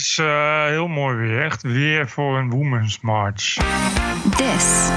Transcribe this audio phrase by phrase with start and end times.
[0.00, 1.44] is uh, heel mooi weer.
[1.44, 3.58] Echt weer voor een Women's March.
[4.36, 4.88] This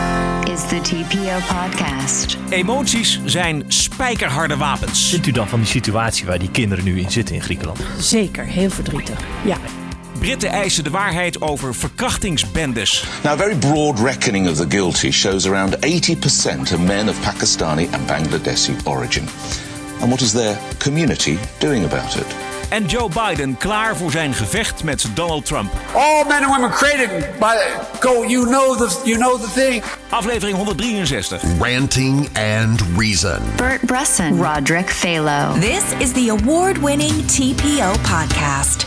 [0.53, 2.37] is the TPO podcast.
[2.49, 5.09] Emoties zijn spijkerharde wapens.
[5.09, 7.79] Vindt u dan van die situatie waar die kinderen nu in zitten in Griekenland?
[7.97, 9.19] Zeker, heel verdrietig.
[9.43, 9.57] Ja.
[10.19, 13.05] Britten eisen de waarheid over verkrachtingsbendes.
[13.23, 15.79] Now, a very broad reckoning of the guilty shows around 80%
[16.71, 19.27] are men of Pakistani and Bangladeshi origin.
[19.99, 22.52] And what is their community doing about it?
[22.69, 25.71] En Joe Biden klaar voor zijn gevecht met Donald Trump.
[25.93, 27.55] All men and women created by
[27.99, 28.25] go.
[28.25, 29.83] You know the you know the thing.
[30.09, 31.41] Aflevering 163.
[31.59, 33.41] Ranting and Reason.
[33.55, 34.41] Bert Bresson.
[34.41, 35.59] Roderick Phalo.
[35.59, 38.85] This is the award-winning TPO podcast.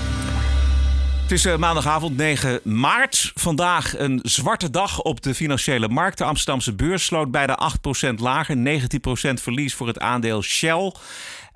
[1.26, 3.32] Het is uh, maandagavond 9 maart.
[3.34, 6.18] Vandaag een zwarte dag op de financiële markt.
[6.18, 7.58] De Amsterdamse beurs sloot bijna
[8.10, 8.56] 8% lager.
[8.56, 8.58] 19%
[9.34, 10.92] verlies voor het aandeel Shell.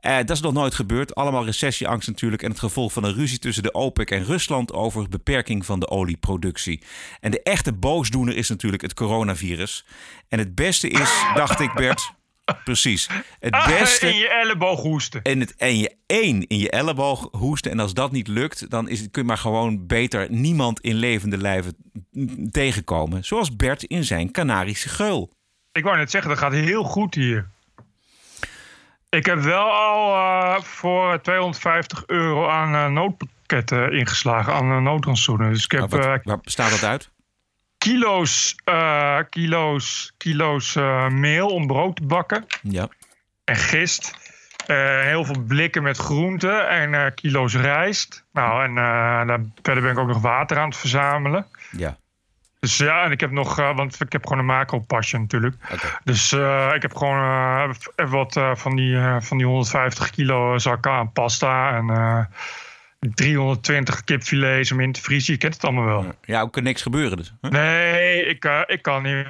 [0.02, 1.14] Uh, dat is nog nooit gebeurd.
[1.14, 2.42] Allemaal recessieangst natuurlijk.
[2.42, 5.88] En het gevolg van een ruzie tussen de OPEC en Rusland over beperking van de
[5.88, 6.82] olieproductie.
[7.20, 9.84] En de echte boosdoener is natuurlijk het coronavirus.
[10.28, 12.12] En het beste is, dacht ik Bert.
[12.65, 13.09] Precies.
[13.38, 14.09] Het beste.
[14.09, 15.23] In je elleboog hoesten.
[15.23, 17.71] En, het, en je één in je elleboog hoesten.
[17.71, 20.95] En als dat niet lukt, dan is het, kun je maar gewoon beter niemand in
[20.95, 21.76] levende lijven
[22.51, 23.24] tegenkomen.
[23.24, 25.30] Zoals Bert in zijn Canarische geul.
[25.73, 27.48] Ik wou net zeggen, dat gaat heel goed hier.
[29.10, 35.50] Ik heb wel al uh, voor 250 euro aan uh, noodpakketten ingeslagen, aan uh.
[35.50, 37.10] Dus ik heb, wat, waar bestaat dat uit?
[37.78, 38.56] Kilo's,
[39.30, 40.74] kilo's, kilo's
[41.08, 42.46] meel om brood te bakken.
[42.62, 42.88] Ja.
[43.44, 44.14] En gist.
[44.66, 48.24] heel veel blikken met groenten en kilo's rijst.
[48.32, 48.74] Nou, en
[49.26, 51.46] daar, verder ben ik ook nog water aan het verzamelen.
[51.70, 51.96] Ja.
[52.60, 55.56] Dus ja, en ik heb nog, uh, want ik heb gewoon een macro-pasje natuurlijk.
[55.72, 55.90] Okay.
[56.04, 60.90] Dus uh, ik heb gewoon uh, even wat van, die, van die 150 kilo zakken
[60.90, 62.28] aan pasta en
[63.14, 65.32] 320 kipfilets om in te vriezen.
[65.32, 66.14] Je kent het allemaal wel.
[66.25, 67.34] Ja, ook kan niks gebeuren dus.
[67.41, 67.50] Huh?
[67.50, 69.26] Nee, ik, ik kan niet.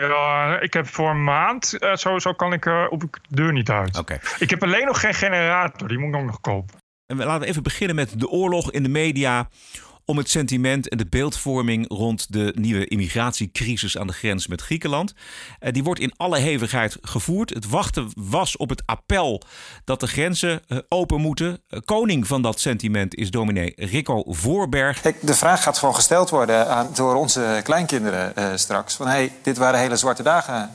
[0.61, 3.99] ik heb voor een maand, sowieso kan ik, op de deur niet uit.
[3.99, 4.21] Okay.
[4.39, 6.79] Ik heb alleen nog geen generator, die moet ik ook nog kopen.
[7.07, 9.49] En we laten even beginnen met de oorlog in de media
[10.05, 15.15] om het sentiment en de beeldvorming rond de nieuwe immigratiecrisis aan de grens met Griekenland.
[15.61, 17.51] Uh, die wordt in alle hevigheid gevoerd.
[17.51, 19.43] Het wachten was op het appel
[19.85, 21.61] dat de grenzen uh, open moeten.
[21.71, 25.01] Uh, koning van dat sentiment is dominee Rico Voorberg.
[25.01, 28.95] De vraag gaat gewoon gesteld worden aan, door onze kleinkinderen straks.
[28.95, 30.71] Van hey, dit waren hele zwarte dagen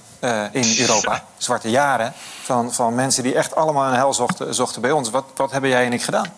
[0.51, 1.25] in Europa.
[1.37, 2.13] Zwarte jaren
[2.43, 5.09] van, van mensen die echt allemaal een hel zochten, zochten bij ons.
[5.09, 6.31] Wat, wat hebben jij en ik gedaan?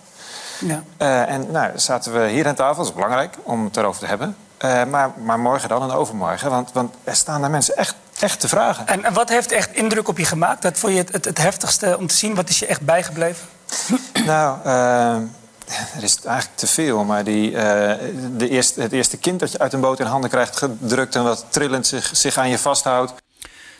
[0.59, 0.83] Ja.
[1.01, 4.07] Uh, en nou, zaten we hier aan tafel, dat is belangrijk om het erover te
[4.07, 4.35] hebben.
[4.65, 8.39] Uh, maar, maar morgen dan en overmorgen, want, want er staan daar mensen echt, echt
[8.39, 8.87] te vragen.
[8.87, 10.61] En, en wat heeft echt indruk op je gemaakt?
[10.61, 12.35] Dat vond je het, het, het heftigste om te zien?
[12.35, 13.47] Wat is je echt bijgebleven?
[14.25, 15.15] nou, uh,
[15.95, 17.03] er is eigenlijk te veel.
[17.03, 20.57] Maar die, de eerste, het eerste kind dat je uit een boot in handen krijgt
[20.57, 21.15] gedrukt...
[21.15, 23.13] en wat trillend zich, zich aan je vasthoudt.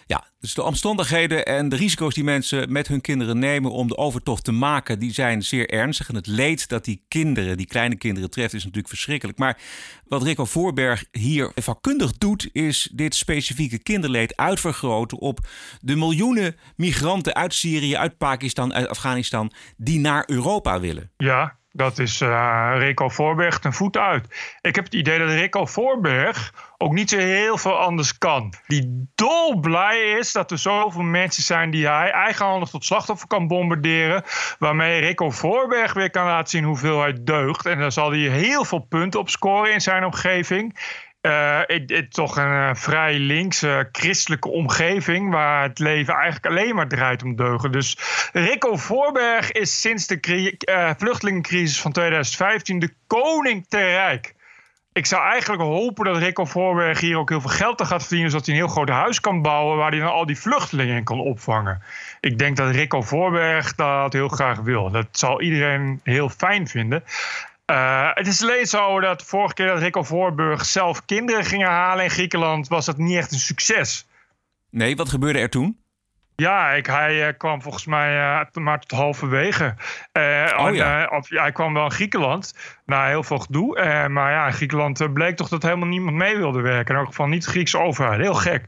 [0.08, 3.98] Ja, dus de omstandigheden en de risico's die mensen met hun kinderen nemen om de
[3.98, 6.10] overtocht te maken, die zijn zeer ernstig.
[6.10, 9.38] En het leed dat die kinderen, die kleine kinderen treft, is natuurlijk verschrikkelijk.
[9.38, 9.62] Maar
[10.04, 15.40] wat Rico Voorberg hier vakkundig doet, is dit specifieke kinderleed uitvergroten op
[15.80, 21.12] de miljoenen migranten uit Syrië, uit Pakistan, uit Afghanistan, die naar Europa willen.
[21.18, 24.56] Ja, dat is uh, Rico Voorberg ten voet uit.
[24.62, 28.54] Ik heb het idee dat Rico Voorberg ook niet zo heel veel anders kan.
[28.68, 34.24] Die dolblij is dat er zoveel mensen zijn die hij eigenhandig tot slachtoffer kan bombarderen.
[34.60, 37.66] Waarmee Rico Voorberg weer kan laten zien hoeveel hij deugt.
[37.66, 40.80] En dan zal hij heel veel punten op scoren in zijn omgeving.
[41.22, 46.76] Uh, het, het, toch een uh, vrij linkse christelijke omgeving waar het leven eigenlijk alleen
[46.76, 47.72] maar draait om deugen.
[47.72, 47.98] Dus
[48.34, 54.36] Rico Voorberg is sinds de vluchtelingencrisis van 2015 de koning te rijk.
[54.98, 58.32] Ik zou eigenlijk hopen dat Rico Voorberg hier ook heel veel geld aan gaat verdienen,
[58.32, 61.04] zodat hij een heel groot huis kan bouwen waar hij dan al die vluchtelingen in
[61.04, 61.82] kan opvangen.
[62.20, 64.92] Ik denk dat Rico Voorberg dat heel graag wil.
[64.92, 67.04] Dat zal iedereen heel fijn vinden.
[67.72, 72.04] Uh, het is alleen zo dat vorige keer dat Rico Voorburg zelf kinderen ging halen
[72.04, 74.08] in Griekenland, was dat niet echt een succes.
[74.70, 75.78] Nee, wat gebeurde er toen?
[76.42, 79.76] Ja, ik, hij uh, kwam volgens mij uh, maar tot halverwege.
[80.58, 81.08] oh, ja.
[81.12, 82.56] Op, hij kwam wel in Griekenland
[82.86, 83.76] na heel veel gedoe.
[84.10, 86.94] maar ja, in Griekenland bleek toch dat helemaal niemand mee wilde werken.
[86.94, 88.20] In elk geval niet de Griekse overheid.
[88.20, 88.64] Heel gek.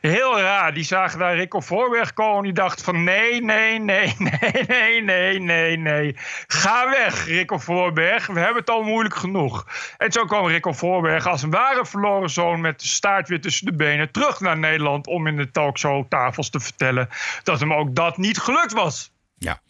[0.00, 0.74] Heel raar.
[0.74, 2.42] Die zagen daar Rico Voorberg komen.
[2.42, 6.16] Die dachten van nee, nee, nee, nee, nee, nee, nee, nee.
[6.46, 8.26] Ga weg, Rico Voorberg.
[8.26, 9.66] We hebben het al moeilijk genoeg.
[9.98, 12.60] En zo kwam Rico Voorberg als een ware verloren zoon...
[12.60, 15.06] met de staart weer tussen de benen terug naar Nederland...
[15.06, 17.10] om in de talkshow tafels te vertellen
[17.42, 19.10] dat hem ook dat niet gelukt was.
[19.38, 19.60] Ja.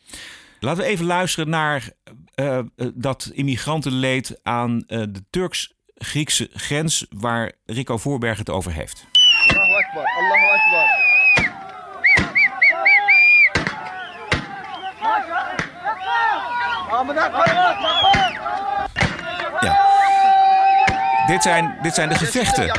[0.60, 1.90] Laten we even luisteren naar
[2.34, 2.58] uh,
[2.94, 9.06] dat immigrantenleed aan uh, de Turks-Griekse grens waar Rico Voorberg het over heeft.
[9.48, 11.12] Allahu Akbar, Allahu Akbar.
[21.32, 22.70] Dit zijn, dit zijn de gevechten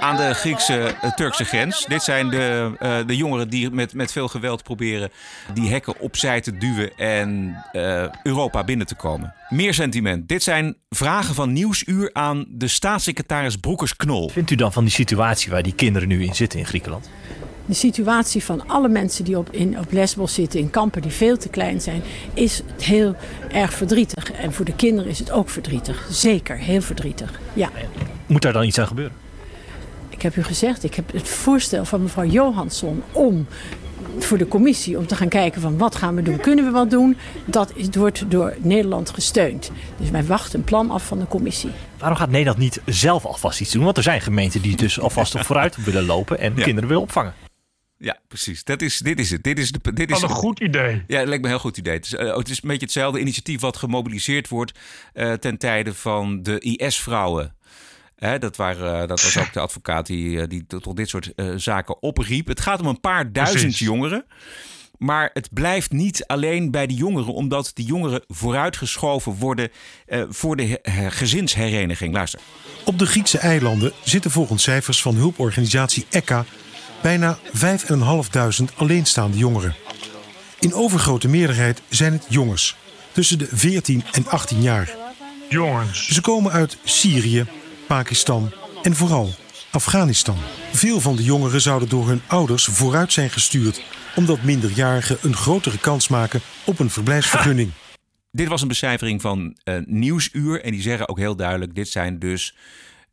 [0.00, 1.84] aan de Griekse-Turkse grens.
[1.84, 5.10] Dit zijn de, uh, de jongeren die met, met veel geweld proberen
[5.54, 9.34] die hekken opzij te duwen en uh, Europa binnen te komen.
[9.48, 10.28] Meer sentiment.
[10.28, 14.28] Dit zijn vragen van Nieuwsuur aan de staatssecretaris Broekers-Knol.
[14.28, 17.10] Vindt u dan van die situatie waar die kinderen nu in zitten in Griekenland?
[17.68, 21.36] De situatie van alle mensen die op, in, op Lesbos zitten, in kampen die veel
[21.36, 22.02] te klein zijn,
[22.34, 23.16] is heel
[23.52, 24.32] erg verdrietig.
[24.32, 26.06] En voor de kinderen is het ook verdrietig.
[26.10, 27.40] Zeker, heel verdrietig.
[27.52, 27.70] Ja.
[28.26, 29.16] Moet daar dan iets aan gebeuren?
[30.08, 33.46] Ik heb u gezegd, ik heb het voorstel van mevrouw Johansson om
[34.18, 36.90] voor de commissie om te gaan kijken van wat gaan we doen, kunnen we wat
[36.90, 37.16] doen.
[37.44, 39.70] Dat is, wordt door Nederland gesteund.
[39.96, 41.70] Dus wij wachten een plan af van de commissie.
[41.98, 43.84] Waarom gaat Nederland niet zelf alvast iets doen?
[43.84, 47.34] Want er zijn gemeenten die dus alvast op vooruit willen lopen en kinderen willen opvangen.
[47.98, 48.64] Ja, precies.
[48.64, 49.42] Dat is, dit is het.
[49.42, 51.02] Dit is, de, dit is een goed idee.
[51.06, 51.94] Ja, het lijkt me een heel goed idee.
[51.94, 54.78] Het is, uh, het is een beetje hetzelfde initiatief wat gemobiliseerd wordt
[55.14, 57.54] uh, ten tijde van de IS-vrouwen.
[58.38, 62.46] dat, waren, dat was ook de advocaat die, die tot dit soort uh, zaken opriep.
[62.46, 63.86] Het gaat om een paar duizend Precies.
[63.86, 64.24] jongeren.
[64.98, 69.70] Maar het blijft niet alleen bij de jongeren, omdat die jongeren vooruitgeschoven worden
[70.06, 72.14] uh, voor de gezinshereniging.
[72.14, 72.40] Luister.
[72.84, 76.44] Op de Griekse eilanden zitten volgens cijfers van hulporganisatie ECHA
[77.02, 79.74] bijna 5.500 alleenstaande jongeren.
[80.58, 82.76] In overgrote meerderheid zijn het jongens,
[83.12, 84.96] tussen de 14 en 18 jaar.
[85.48, 86.08] Jongens.
[86.08, 87.46] Ze komen uit Syrië,
[87.86, 88.52] Pakistan
[88.82, 89.30] en vooral
[89.70, 90.36] Afghanistan.
[90.72, 93.82] Veel van de jongeren zouden door hun ouders vooruit zijn gestuurd,
[94.16, 97.70] omdat minderjarigen een grotere kans maken op een verblijfsvergunning.
[98.30, 102.18] Dit was een becijfering van uh, Nieuwsuur en die zeggen ook heel duidelijk: dit zijn
[102.18, 102.54] dus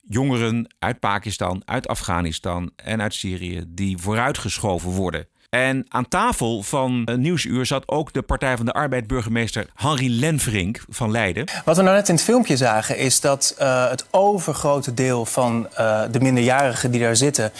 [0.07, 5.27] jongeren uit Pakistan, uit Afghanistan en uit Syrië die vooruitgeschoven worden.
[5.49, 10.83] En aan tafel van Nieuwsuur zat ook de Partij van de Arbeid burgemeester Henri Lenvrink
[10.89, 11.45] van Leiden.
[11.65, 15.67] Wat we nou net in het filmpje zagen is dat uh, het overgrote deel van
[15.79, 17.51] uh, de minderjarigen die daar zitten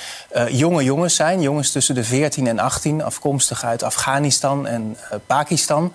[0.50, 1.42] jonge jongens zijn.
[1.42, 5.94] Jongens tussen de 14 en 18, afkomstig uit Afghanistan en Pakistan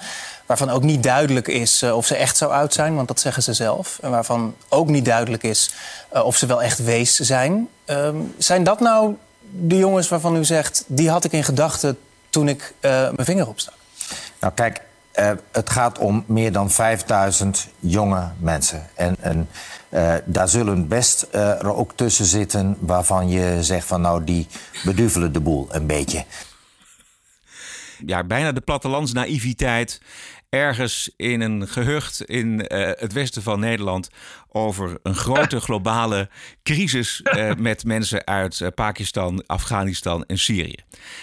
[0.51, 3.43] waarvan ook niet duidelijk is uh, of ze echt zo oud zijn, want dat zeggen
[3.43, 3.99] ze zelf.
[4.03, 5.75] En waarvan ook niet duidelijk is
[6.15, 7.69] uh, of ze wel echt wees zijn.
[7.87, 8.09] Uh,
[8.39, 9.15] zijn dat nou
[9.51, 11.99] de jongens waarvan u zegt, die had ik in gedachten
[12.31, 13.75] toen ik uh, mijn vinger opstak?
[14.41, 14.81] Nou kijk,
[15.53, 18.87] het gaat om meer dan 5000 jonge mensen.
[18.95, 19.49] En, en
[20.25, 24.47] daar zullen best er ook tussen zitten waarvan je zegt van nou die
[24.85, 26.25] beduvelen de boel een beetje.
[28.07, 30.01] Ja, bijna de plattelandsnaïviteit
[30.51, 34.09] ergens in een gehucht in uh, het westen van Nederland
[34.49, 36.29] over een grote globale
[36.63, 40.79] crisis uh, met mensen uit uh, Pakistan, Afghanistan en Syrië.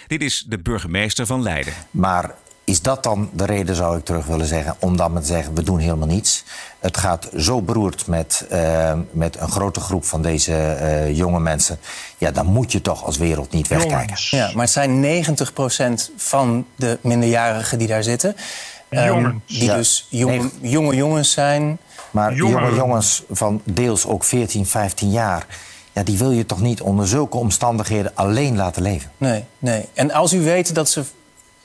[0.06, 1.72] Dit is de burgemeester van Leiden.
[1.90, 2.34] Maar
[2.68, 5.62] is dat dan de reden, zou ik terug willen zeggen, om dan te zeggen: we
[5.62, 6.44] doen helemaal niets?
[6.78, 11.78] Het gaat zo beroerd met, uh, met een grote groep van deze uh, jonge mensen.
[12.18, 14.16] Ja, dan moet je toch als wereld niet wegkijken.
[14.18, 15.24] Ja, maar het zijn
[16.10, 18.36] 90% van de minderjarigen die daar zitten.
[18.90, 19.76] Um, die ja.
[19.76, 21.78] dus jonge, jonge jongens zijn.
[22.10, 25.46] Maar jonge, jonge jongens van deels ook 14, 15 jaar.
[25.92, 29.10] Ja, die wil je toch niet onder zulke omstandigheden alleen laten leven?
[29.16, 29.88] Nee, nee.
[29.94, 31.04] En als u weet dat ze,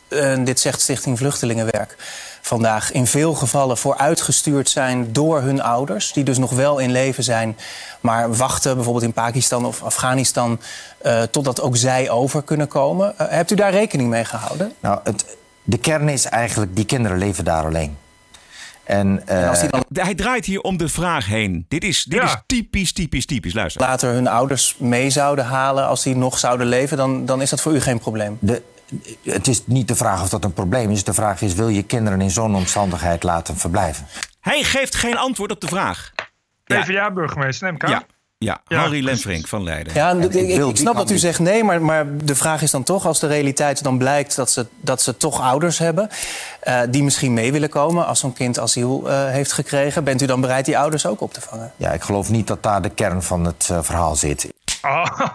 [0.09, 1.95] uh, dit zegt Stichting Vluchtelingenwerk
[2.41, 7.23] vandaag, in veel gevallen vooruitgestuurd zijn door hun ouders, die dus nog wel in leven
[7.23, 7.57] zijn,
[7.99, 10.59] maar wachten bijvoorbeeld in Pakistan of Afghanistan
[11.05, 13.13] uh, totdat ook zij over kunnen komen.
[13.21, 14.73] Uh, hebt u daar rekening mee gehouden?
[14.79, 15.25] Nou, het,
[15.63, 17.97] de kern is eigenlijk, die kinderen leven daar alleen.
[18.83, 19.85] En, uh, en dan...
[19.93, 21.65] Hij draait hier om de vraag heen.
[21.67, 22.25] Dit is, dit ja.
[22.25, 23.53] is typisch, typisch, typisch.
[23.53, 23.81] Luister.
[23.81, 27.61] Later hun ouders mee zouden halen als die nog zouden leven, dan, dan is dat
[27.61, 28.37] voor u geen probleem.
[28.39, 28.61] De,
[29.23, 31.03] het is niet de vraag of dat een probleem is.
[31.03, 34.05] De vraag is, wil je kinderen in zo'n omstandigheid laten verblijven?
[34.39, 36.11] Hij geeft geen antwoord op de vraag.
[36.63, 37.89] PvdA-burgemeester, neem ik aan.
[37.89, 38.03] Ja.
[38.43, 39.93] Ja, ja Harry Lenfrink van Leiden.
[39.93, 42.83] Ja, ik, ik, ik snap dat u zegt nee, maar, maar de vraag is dan
[42.83, 43.05] toch...
[43.05, 46.09] als de realiteit dan blijkt dat ze, dat ze toch ouders hebben...
[46.63, 50.03] Uh, die misschien mee willen komen als zo'n kind asiel uh, heeft gekregen...
[50.03, 51.71] bent u dan bereid die ouders ook op te vangen?
[51.77, 54.53] Ja, ik geloof niet dat daar de kern van het uh, verhaal zit.
[54.81, 55.05] Oh.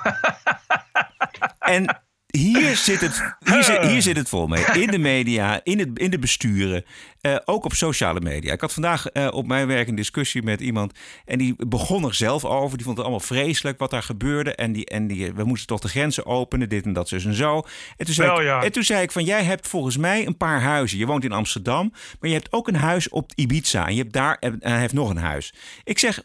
[1.58, 1.96] en
[2.36, 4.64] Hier zit, het, hier, zit, hier zit het vol mee.
[4.84, 6.84] In de media, in, het, in de besturen,
[7.20, 8.52] eh, ook op sociale media.
[8.52, 10.92] Ik had vandaag eh, op mijn werk een discussie met iemand.
[11.24, 12.76] En die begon er zelf over.
[12.76, 14.54] Die vond het allemaal vreselijk wat daar gebeurde.
[14.54, 17.34] En, die, en die, we moesten toch de grenzen openen, dit en dat, zus en
[17.34, 17.62] zo.
[17.96, 18.62] En toen, zei Wel, ik, ja.
[18.62, 20.98] en toen zei ik van, jij hebt volgens mij een paar huizen.
[20.98, 23.86] Je woont in Amsterdam, maar je hebt ook een huis op Ibiza.
[23.86, 25.54] En je hebt daar, en hij heeft nog een huis.
[25.84, 26.22] Ik zeg,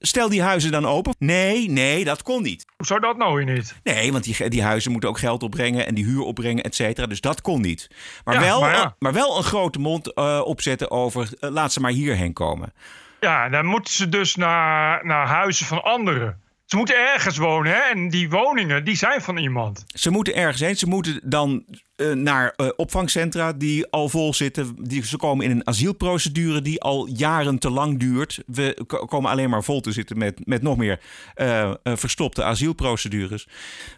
[0.00, 1.14] stel die huizen dan open.
[1.18, 2.66] Nee, nee, dat kon niet.
[2.76, 3.74] Hoe zou dat nou weer niet?
[3.82, 7.06] Nee, want die, die huizen moeten ook geld opbrengen en die huur opbrengen, et cetera.
[7.06, 7.90] Dus dat kon niet.
[8.24, 8.94] Maar, Ja, wel, maar ja.
[8.98, 12.72] maar wel een grote mond eh, opzetten over eh, laat ze maar hierheen komen.
[13.20, 16.40] Ja, dan moeten ze dus naar, naar huizen van anderen.
[16.70, 17.78] Ze moeten ergens wonen, hè?
[17.78, 19.84] En die woningen, die zijn van iemand.
[19.86, 20.76] Ze moeten ergens heen.
[20.76, 21.64] Ze moeten dan
[21.96, 24.76] eh, naar eh, opvangcentra die al vol zitten.
[24.78, 28.42] Die, ze komen in een asielprocedure die al jaren te lang duurt.
[28.46, 31.00] We ko- komen alleen maar vol te zitten met, met nog meer
[31.34, 33.48] eh, verstopte asielprocedures.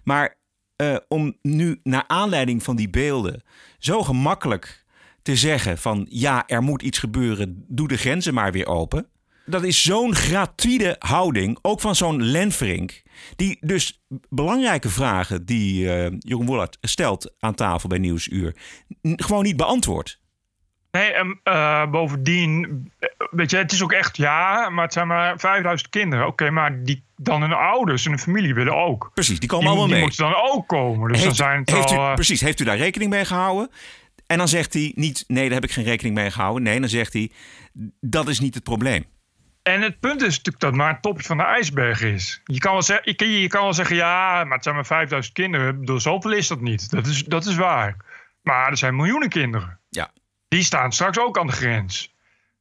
[0.04, 0.40] Maar
[1.08, 3.42] om nu naar aanleiding van die beelden
[3.78, 4.84] zo gemakkelijk
[5.22, 9.06] te zeggen van ja, er moet iets gebeuren, doe de grenzen maar weer open.
[9.52, 13.02] Dat is zo'n gratuite houding, ook van zo'n Lenfrink,
[13.36, 18.54] die dus belangrijke vragen die eh, Jeroen Wollert stelt aan tafel bij Nieuwsuur,
[19.02, 20.20] gewoon niet beantwoordt.
[20.90, 22.92] Nee, en eh, bovendien,
[23.30, 26.26] weet je, het is ook echt ja, maar het zijn maar 5000 kinderen.
[26.26, 29.10] Oké, maar die, dan hun ouders en hun familie willen ook.
[29.14, 30.04] Precies, die komen die, allemaal die mee.
[30.04, 31.08] moeten dan ook komen.
[31.08, 31.94] Dus dan heeft, zijn het heeft al...
[31.94, 33.70] u, eh, precies, heeft u daar rekening mee gehouden?
[34.26, 36.62] En dan zegt hij niet, nee, daar heb ik geen rekening mee gehouden.
[36.62, 37.30] Nee, dan zegt hij,
[38.00, 39.04] dat is niet het probleem.
[39.62, 42.40] En het punt is natuurlijk dat het maar het topje van de ijsberg is.
[42.44, 44.86] Je kan wel, zeggen, je, kan- je kan wel zeggen, ja, maar het zijn maar
[44.86, 45.80] 5000 kinderen.
[45.80, 46.90] Bedoel, zoveel is dat niet.
[46.90, 47.96] Dat is, dat is waar.
[48.42, 49.78] Maar er zijn miljoenen kinderen.
[49.88, 50.10] Ja.
[50.48, 52.14] Die staan straks ook aan de grens.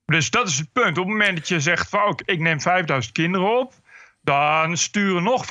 [0.06, 0.98] Dus dat is het punt.
[0.98, 3.74] Op het moment dat je zegt van, ik neem 5000 kinderen op...
[4.22, 5.50] dan sturen nog 500.000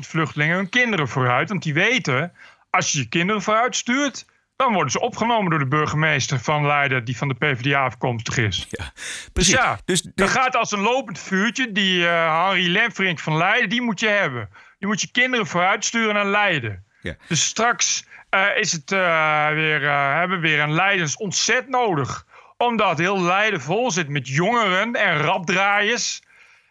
[0.00, 1.48] vluchtelingen hun kinderen vooruit.
[1.48, 2.32] Want die weten,
[2.70, 4.26] als je je kinderen vooruit stuurt...
[4.60, 7.04] dan worden ze opgenomen door de burgemeester van Leiden...
[7.04, 8.66] die van de PvdA afkomstig is.
[8.70, 8.92] Ja,
[9.32, 11.72] Dus ja, Dus dat gaat als een lopend vuurtje.
[11.72, 14.48] Die uh, Henri Lemfrink van Leiden, die moet je hebben.
[14.78, 16.84] Je moet je kinderen vooruit sturen naar Leiden.
[17.00, 17.16] Ja.
[17.28, 19.80] Dus straks uh, is het, uh, weer,
[20.18, 22.26] hebben we weer een Leidens ontzet nodig.
[22.56, 26.22] Omdat heel Leiden vol zit met jongeren en rapdraaiers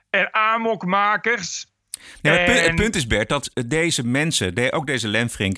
[0.10, 1.67] en amokmakers.
[2.22, 5.58] Ja, het, punt, het punt is, Bert, dat deze mensen, ook deze Lemfrink...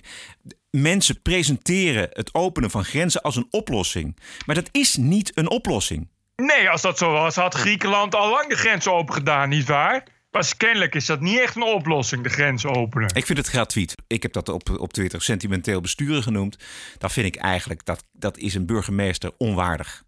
[0.71, 4.17] mensen presenteren het openen van grenzen als een oplossing.
[4.45, 6.09] Maar dat is niet een oplossing.
[6.35, 10.03] Nee, als dat zo was, had Griekenland al lang de grens open gedaan, nietwaar?
[10.31, 13.15] Maar kennelijk is dat niet echt een oplossing, de grens openen.
[13.15, 13.95] Ik vind het gratuit.
[14.07, 16.57] Ik heb dat op, op Twitter sentimenteel besturen genoemd.
[16.97, 20.03] Dat vind ik eigenlijk, dat, dat is een burgemeester onwaardig.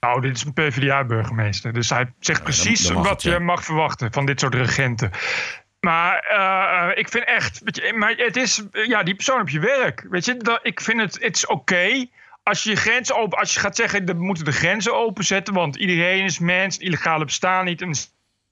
[0.00, 1.72] Nou, dit is een PvdA-burgemeester.
[1.72, 3.32] Dus hij zegt precies dan mag wat het, ja.
[3.32, 5.10] je mag verwachten van dit soort regenten.
[5.86, 9.60] Maar eh, ik vind echt, weet je, maar het is, ja, die persoon op je
[9.60, 10.06] werk.
[10.10, 12.06] Weet je, dat, ik vind het, het is oké
[12.46, 15.76] als je je grenzen open, als je gaat zeggen, we moeten de grenzen openzetten, want
[15.76, 17.94] iedereen is mens, illegale bestaan niet en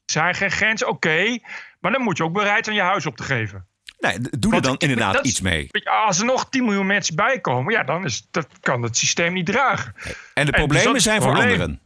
[0.07, 1.39] zijn geen grenzen, oké.
[1.81, 3.67] maar dan moet je ook bereid zijn je huis op te geven.
[3.99, 5.69] Nee, doe er dan inderdaad dat iets mee.
[6.07, 9.47] Als er nog 10 miljoen mensen bijkomen, ja, dan is, dat kan het systeem niet
[9.47, 9.95] dragen.
[9.97, 11.81] En de En dus problemen zijn voor anderen.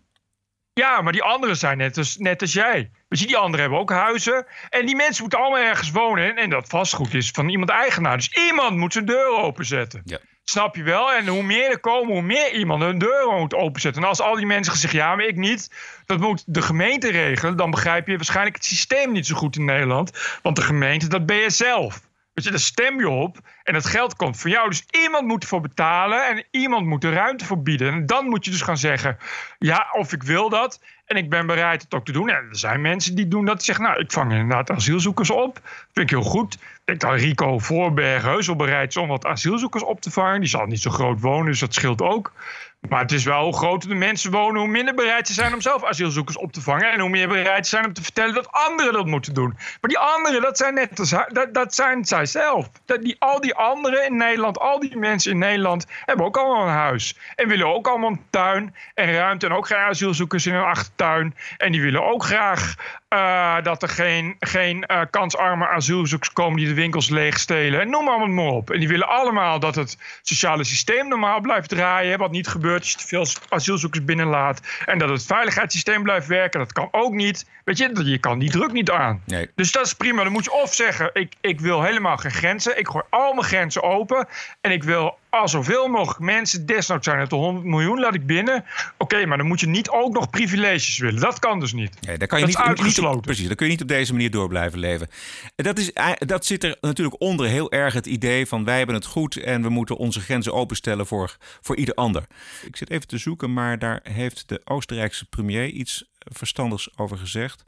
[0.78, 2.90] Ja, maar die anderen zijn net als, net als jij.
[3.08, 4.47] Weet je, die anderen hebben ook huizen.
[4.70, 6.37] En die mensen moeten allemaal ergens wonen.
[6.37, 8.16] En, dat vastgoed is van iemand eigenaar.
[8.16, 10.02] Dus iemand moet zijn deur openzetten.
[10.04, 10.18] Ja.
[10.44, 11.12] Snap je wel?
[11.12, 14.02] En hoe meer er komen, hoe meer iemand hun deur moet openzetten.
[14.02, 15.70] En als al die mensen zeggen, ja, maar ik niet.
[16.06, 17.56] Dat moet de gemeente regelen.
[17.56, 20.38] Dan begrijp je waarschijnlijk het systeem niet zo goed in Nederland.
[20.42, 22.00] Want de gemeente, dat ben je zelf.
[22.45, 23.38] Weet je, stem je op.
[23.62, 24.68] En dat geld komt van jou.
[24.68, 26.26] Dus iemand moet ervoor betalen.
[26.28, 27.92] En iemand moet er ruimte voor bieden.
[27.92, 29.18] En dan moet je dus gaan zeggen,
[29.59, 30.80] ja, of ik wil dat.
[31.07, 32.28] En ik ben bereid het ook te doen.
[32.28, 33.57] En er zijn mensen die doen dat.
[33.57, 35.61] Die zeggen, nou, ik vang inderdaad asielzoekers op.
[35.92, 36.54] Vind ik heel goed.
[36.54, 40.40] Ik denk dat Rico Voorberg heus bereid is om wat asielzoekers op te vangen.
[40.40, 42.33] Die zal niet zo groot wonen, dus dat scheelt ook.
[42.80, 45.61] Maar het is wel hoe groter de mensen wonen, hoe minder bereid ze zijn om
[45.61, 46.92] zelf asielzoekers op te vangen.
[46.92, 49.52] En hoe meer bereid ze zijn om te vertellen dat anderen dat moeten doen.
[49.56, 52.70] Maar die anderen, dat zijn net als, dat, dat zijn zij zelf.
[52.85, 56.62] Dat die, al die anderen in Nederland, al die mensen in Nederland, hebben ook allemaal
[56.62, 57.18] een huis.
[57.35, 59.47] En willen ook allemaal een tuin en ruimte.
[59.47, 61.35] En ook geen asielzoekers in hun achtertuin.
[61.56, 62.75] En die willen ook graag
[63.08, 67.80] eh, dat er geen, geen eh, kansarme asielzoekers komen die de winkels leegstelen.
[67.80, 68.70] En noem maar maar op.
[68.70, 72.18] En die willen allemaal dat het sociale systeem normaal blijft draaien.
[72.18, 72.66] Wat niet gebeurt
[72.98, 74.60] veel asielzoekers binnenlaat.
[74.87, 76.60] En dat het veiligheidssysteem blijft werken.
[76.60, 77.46] Dat kan ook niet.
[77.64, 79.22] Weet je, je kan die druk niet aan.
[79.25, 79.50] Nee.
[79.54, 80.22] Dus dat is prima.
[80.22, 82.78] Dan moet je of zeggen, ik, ik wil helemaal geen grenzen.
[82.78, 84.26] Ik gooi al mijn grenzen open.
[84.60, 88.26] En ik wil al zoveel mogelijk mensen, desnoods zijn het er 100 miljoen, laat ik
[88.26, 88.64] binnen.
[88.99, 91.20] Oké, maar dan moet je niet ook nog privileges willen.
[91.20, 92.00] Dat kan dus niet.
[92.06, 93.20] Nee, daar kan je dat niet, is niet- uitgesloten.
[93.20, 95.08] precies, dan kun je niet op deze manier door blijven leven.
[95.56, 98.76] En Dat, is, ei- dat zit er natuurlijk onder heel erg het idee van wij
[98.76, 102.23] hebben het goed en we moeten onze grenzen openstellen voor, voor ieder ander.
[102.64, 107.64] Ik zit even te zoeken, maar daar heeft de Oostenrijkse premier iets verstandigs over gezegd.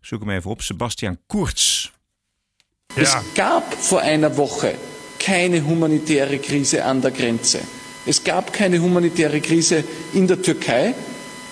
[0.00, 0.62] Ik zoek hem even op.
[0.62, 1.90] Sebastian Kurz.
[2.94, 4.74] Es gab vor einer Woche
[5.28, 7.60] keine humanitäre Krise an der Grenze.
[8.06, 10.94] Es gab keine humanitäre Krise in der Türkei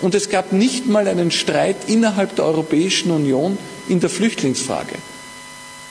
[0.00, 4.94] und es gab nicht mal einen Streit innerhalb der Europäischen Union in der Flüchtlingsfrage.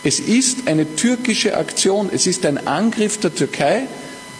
[0.04, 3.84] Es ist eine türkische Aktion, es ist ein Angriff der Türkei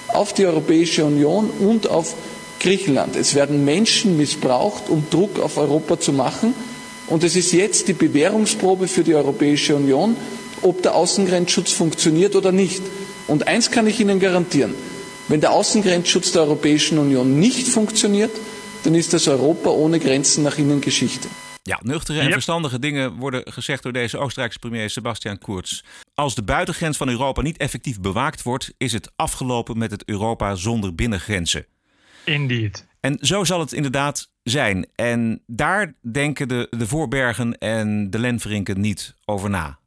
[0.08, 2.16] auf die Europäische Union und auf
[2.60, 3.16] Griechenland.
[3.16, 6.56] Es werden Menschen missbraucht, um Druck auf Europa zu machen.
[7.06, 10.16] Und es ist jetzt die Bewährungsprobe für die Europäische Union,
[10.64, 12.82] ob der Außengrenzschutz funktioniert oder nicht.
[13.28, 14.74] Und eins kann ich Ihnen garantieren.
[15.28, 18.32] Wenn der Außengrenzschutz der Europäischen Union nicht funktioniert,
[18.84, 21.28] dann ist das Europa ohne Grenzen nach innen Geschichte.
[21.68, 22.34] Ja, nuchtere en Yep.
[22.34, 25.82] verstandige dingen worden gezegd door deze Oostenrijkse premier Sebastian Kurz.
[26.14, 30.56] Als de buitengrens van Europa niet effectief bewaakt wordt, is het afgelopen met het Europa
[30.56, 31.66] zonder binnengrenzen.
[32.26, 32.86] Indeed.
[33.00, 34.88] En zo zal het inderdaad zijn.
[34.96, 39.80] En daar denken de, de Voorbergen en de Lenverinken niet over na.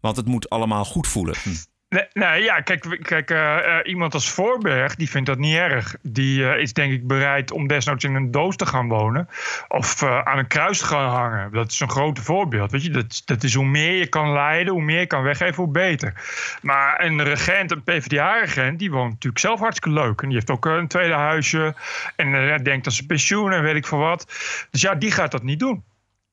[0.00, 1.34] Want het moet allemaal goed voelen.
[1.42, 1.50] Hm.
[1.88, 5.96] Nee, ja, kijk, kijk eh, eh, iemand als Voorberg, die vindt dat niet erg.
[6.02, 9.28] Die eh, is denk ik bereid om desnoods in een doos te gaan wonen.
[9.68, 11.52] Of aan een kruis te gaan hangen.
[11.52, 12.70] Dat is een grote voorbeeld.
[12.70, 12.90] Weet je?
[12.90, 16.12] Dat, dat is hoe meer je kan leiden, hoe meer je kan weggeven, hoe beter.
[16.62, 20.20] Maar een regent, een PvdA-regent, die woont natuurlijk zelf hartstikke leuk.
[20.20, 21.74] En die heeft ook een tweede huisje.
[22.16, 24.24] En denkt aan zijn pensioen en weet ik veel wat.
[24.70, 25.84] Dus ja, die gaat dat niet doen.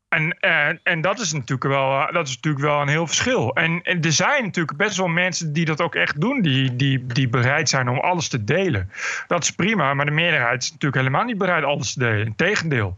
[0.10, 3.54] En, en, en dat, is natuurlijk wel, eh, dat is natuurlijk wel een heel verschil.
[3.54, 7.06] En, en er zijn natuurlijk best wel mensen die dat ook echt doen, die, die,
[7.06, 8.92] die bereid zijn om alles te delen.
[9.28, 12.26] Dat is prima, maar de meerderheid is natuurlijk helemaal niet bereid alles te delen.
[12.26, 12.98] Integendeel.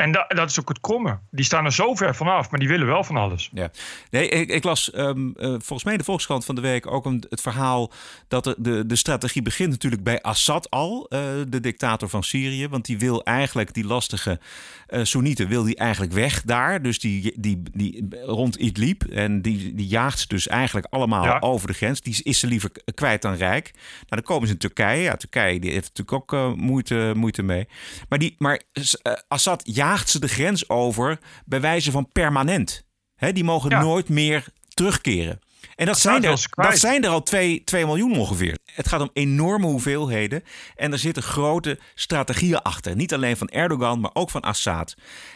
[0.00, 1.18] En da, dat is ook het kromme.
[1.30, 3.50] Die staan er zo ver vanaf, maar die willen wel van alles.
[3.52, 3.70] Ja.
[4.10, 7.04] Nee, ik, ik las ehm, eh, volgens mij in de Volkskrant van de week ook
[7.04, 7.92] een, het verhaal
[8.28, 12.68] dat de, de, de strategie begint natuurlijk bij Assad al, eh, de dictator van Syrië.
[12.68, 14.40] Want die wil eigenlijk die lastige
[14.86, 16.82] eh Soenieten wil die eigenlijk weg daar.
[16.82, 19.02] Dus die, die, die rond Idlib.
[19.02, 21.38] En die, die jaagt ze dus eigenlijk allemaal Ja.
[21.40, 22.00] over de grens.
[22.00, 23.70] Die is ze liever kwijt dan rijk.
[23.74, 25.02] Nou, dan komen ze in Turkije.
[25.02, 27.68] Ja, Turkije die heeft natuurlijk ook moeite, moeite mee.
[28.08, 28.60] Maar, die, maar
[29.28, 32.84] Assad jaagt ze de grens over bij wijze van permanent.
[33.14, 35.40] Hè, die mogen nooit meer terugkeren.
[35.74, 38.58] En dat zijn, er, dat zijn er al 2 miljoen ongeveer.
[38.74, 40.42] Het gaat om enorme hoeveelheden.
[40.76, 42.96] En er zitten grote strategieën achter.
[42.96, 44.94] Niet alleen van Erdogan, maar ook van Assad.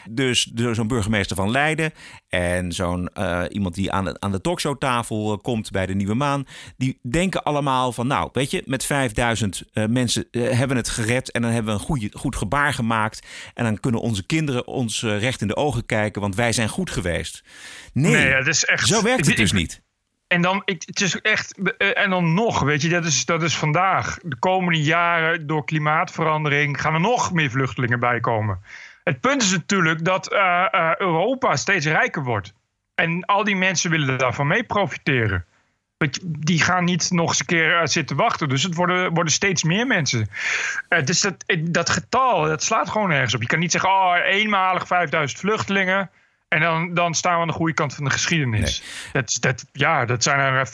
[0.09, 1.93] Dus zo'n burgemeester van Leiden
[2.29, 6.13] en zo'n eh, iemand die aan de, aan de talkshowtafel eh, komt bij de Nieuwe
[6.13, 6.45] Maan.
[6.77, 11.31] Die denken allemaal van, nou, weet je, met 5000 eh, mensen hebben we het gered.
[11.31, 13.27] En dan hebben we een goede, goed gebaar gemaakt.
[13.53, 16.89] En dan kunnen onze kinderen ons recht in de ogen kijken, want wij zijn goed
[16.89, 17.43] geweest.
[17.93, 19.83] Nee, is echt- zo werkt het dus niet.
[20.27, 23.43] En dan, ik, het is echt, eh, en dan nog, weet je, dat is, dat
[23.43, 24.17] is vandaag.
[24.23, 28.59] De komende jaren, door klimaatverandering, gaan er nog meer vluchtelingen bij komen.
[29.03, 32.53] Het punt is natuurlijk dat eh, eh, Europa steeds rijker wordt.
[32.95, 35.45] En al die mensen willen daarvan mee profiteren.
[36.21, 38.49] Die gaan niet nog eens een keer zitten wachten.
[38.49, 40.29] Dus het worden, worden steeds meer mensen.
[41.03, 43.41] Dus dat, dat getal, dat slaat gewoon ergens op.
[43.41, 46.09] Je kan niet zeggen, oh, eenmalig 5000 vluchtelingen.
[46.55, 48.83] En dan, dan staan we aan de goede kant van de geschiedenis.
[49.11, 50.67] Dat, dat, ja, dat zijn er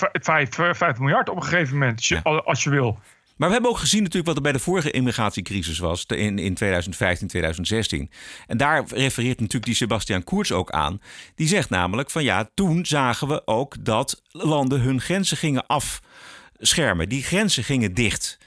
[0.76, 3.00] 5 miljard op een gegeven moment, als je, als je wil.
[3.36, 6.54] Maar we hebben ook gezien natuurlijk wat er bij de vorige immigratiecrisis was in, in
[6.54, 8.12] 2015, 2016.
[8.48, 11.02] En daar refereert natuurlijk die Sebastian Kurz ook aan.
[11.36, 17.10] Die zegt namelijk van ja, toen zagen we ook dat landen hun grenzen gingen afschermen.
[17.10, 18.38] Die grenzen gingen dicht.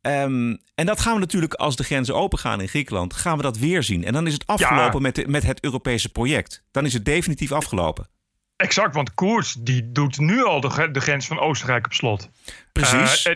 [0.00, 3.58] Ehm, en dat gaan we natuurlijk als de grenzen opengaan in Griekenland, gaan we dat
[3.58, 4.04] weer zien.
[4.04, 6.62] En dan is het afgelopen met, de- met het Europese project.
[6.70, 8.08] Dan is het definitief afgelopen.
[8.56, 12.28] Exact, want Koers die doet nu al de grens van Oostenrijk op slot.
[12.72, 13.26] Precies.
[13.26, 13.34] Eh,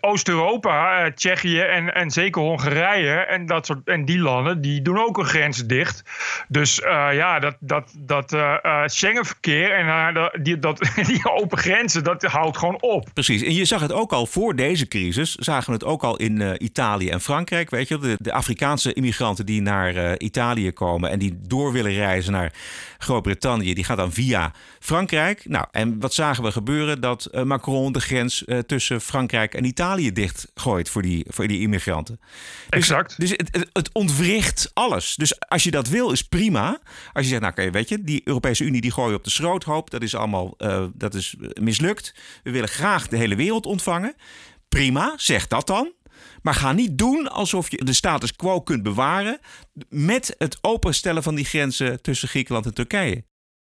[0.00, 4.98] Oost-Europa, eh, Tsjechië en, en zeker Hongarije en, dat soort, en die landen, die doen
[4.98, 6.02] ook hun grenzen dicht.
[6.48, 12.22] Dus eh, ja, dat, dat, dat eh, Schengenverkeer en die, dat, die open grenzen, dat
[12.22, 13.08] houdt gewoon op.
[13.14, 13.42] Precies.
[13.42, 15.34] En je zag het ook al voor deze crisis.
[15.34, 17.70] Zagen we het ook al in Italië en Frankrijk.
[17.70, 22.32] Weet je, de, de Afrikaanse immigranten die naar Italië komen en die door willen reizen
[22.32, 22.52] naar
[22.98, 25.44] Groot-Brittannië, die gaan dan via Frankrijk.
[25.48, 27.00] Nou, en wat zagen we gebeuren?
[27.00, 32.20] Dat Macron de grens tussen Frankrijk en Italië dichtgooit voor die, voor die immigranten.
[32.20, 33.20] Dus, Exact.
[33.20, 35.14] Dus het, het, het ontwricht alles.
[35.14, 36.80] Dus als je dat wil, is prima.
[37.12, 39.90] Als je zegt, nou, oké, weet je, die Europese Unie die gooien op de schroothoop.
[39.90, 42.14] Dat is allemaal eh, dat is mislukt.
[42.42, 44.14] We willen graag de hele wereld ontvangen.
[44.68, 45.92] prima, zeg dat dan.
[46.42, 49.38] Maar ga niet doen alsof je de status quo kunt bewaren
[49.88, 53.24] met het openstellen van die grenzen tussen Griekenland en Turkije.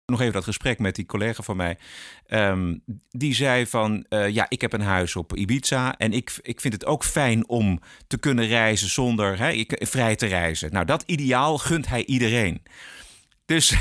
[0.07, 1.79] Nog even dat gesprek met die collega van mij.
[2.27, 2.77] Ehm,
[3.11, 6.75] die zei van, eh, ja, ik heb een huis op Ibiza en ik, ik vind
[6.75, 10.73] het ook fijn om te kunnen reizen zonder hè, ik, vrij te reizen.
[10.73, 12.63] Nou, dat ideaal gunt hij iedereen.
[13.47, 13.69] Dus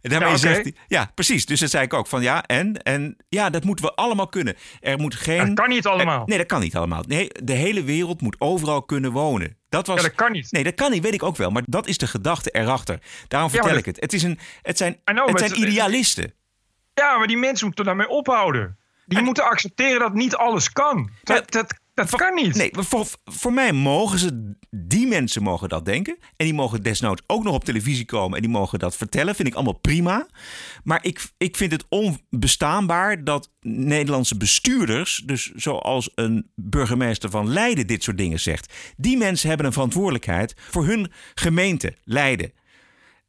[0.00, 1.46] daarmee Ja, zegt hij, ja, precies.
[1.46, 4.56] Dus dat zei ik ook van ja, en, en ja, dat moeten we allemaal kunnen.
[4.80, 5.46] Er moet geen.
[5.46, 6.22] Dat kan niet allemaal.
[6.26, 7.02] Nee, dat kan niet allemaal.
[7.06, 9.56] Nee, de hele wereld moet overal kunnen wonen.
[9.68, 9.96] Dat was.
[9.96, 10.52] Ja, dat kan niet.
[10.52, 11.50] Nee, dat kan niet, weet ik ook wel.
[11.50, 12.98] Maar dat is de gedachte erachter.
[13.28, 14.00] Daarom Ja, vertel dat- ik het.
[14.00, 16.34] Het, is een, het zijn, know, het zijn idealisten.
[16.94, 18.78] Ja, maar die mensen moeten daarmee ophouden.
[19.06, 21.10] Die moeten accepteren dat niet alles kan.
[21.22, 21.74] Dat, dat,
[22.10, 22.54] dat kan niet.
[22.54, 26.16] Nee, voor, voor mij mogen ze, die mensen mogen dat denken.
[26.36, 29.34] En die mogen desnoods ook nog op televisie komen en die mogen dat vertellen.
[29.34, 30.26] Vind ik allemaal prima.
[30.84, 37.86] Maar ik, ik vind het onbestaanbaar dat Nederlandse bestuurders, dus zoals een burgemeester van Leiden,
[37.86, 38.72] dit soort dingen zegt.
[38.96, 42.52] Die mensen hebben een verantwoordelijkheid voor hun gemeente, Leiden.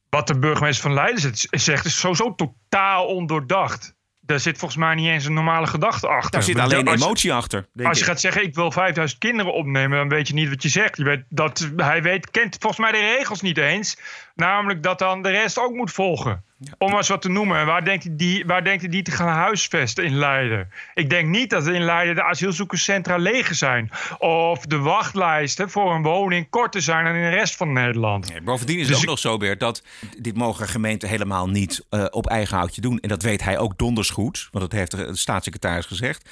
[0.10, 3.96] Wat de burgemeester van Leiden zegt- zegt, is sowieso totaal ondoordacht.
[4.32, 6.32] Daar zit volgens mij niet eens een normale gedachte achter.
[6.32, 7.68] Daar zit alleen als emotie achter.
[7.74, 8.10] denk Als je ik.
[8.10, 10.98] gaat zeggen, ik wil 5000 kinderen opnemen, dan weet je niet wat je zegt.
[10.98, 13.98] Je weet dat, hij weet, kent volgens mij de regels niet eens.
[14.36, 16.44] Namelijk dat dan de rest ook moet volgen.
[16.78, 17.58] Om maar eens wat te noemen.
[17.60, 20.70] En waar denkt, hij die, waar denkt hij die te gaan huisvesten in Leiden?
[20.94, 23.90] Ik denk niet dat in Leiden de asielzoekerscentra leeg zijn.
[24.20, 28.30] Of de wachtlijsten voor een woning korter zijn dan in de rest van Nederland.
[28.30, 29.84] Nee, bovendien is Dus het ook ik- nog zo, Bert, dat
[30.20, 33.00] dit mogen gemeenten helemaal niet eh, op eigen houtje doen.
[33.00, 36.30] En dat weet hij ook donders goed, want dat heeft de staatssecretaris gezegd.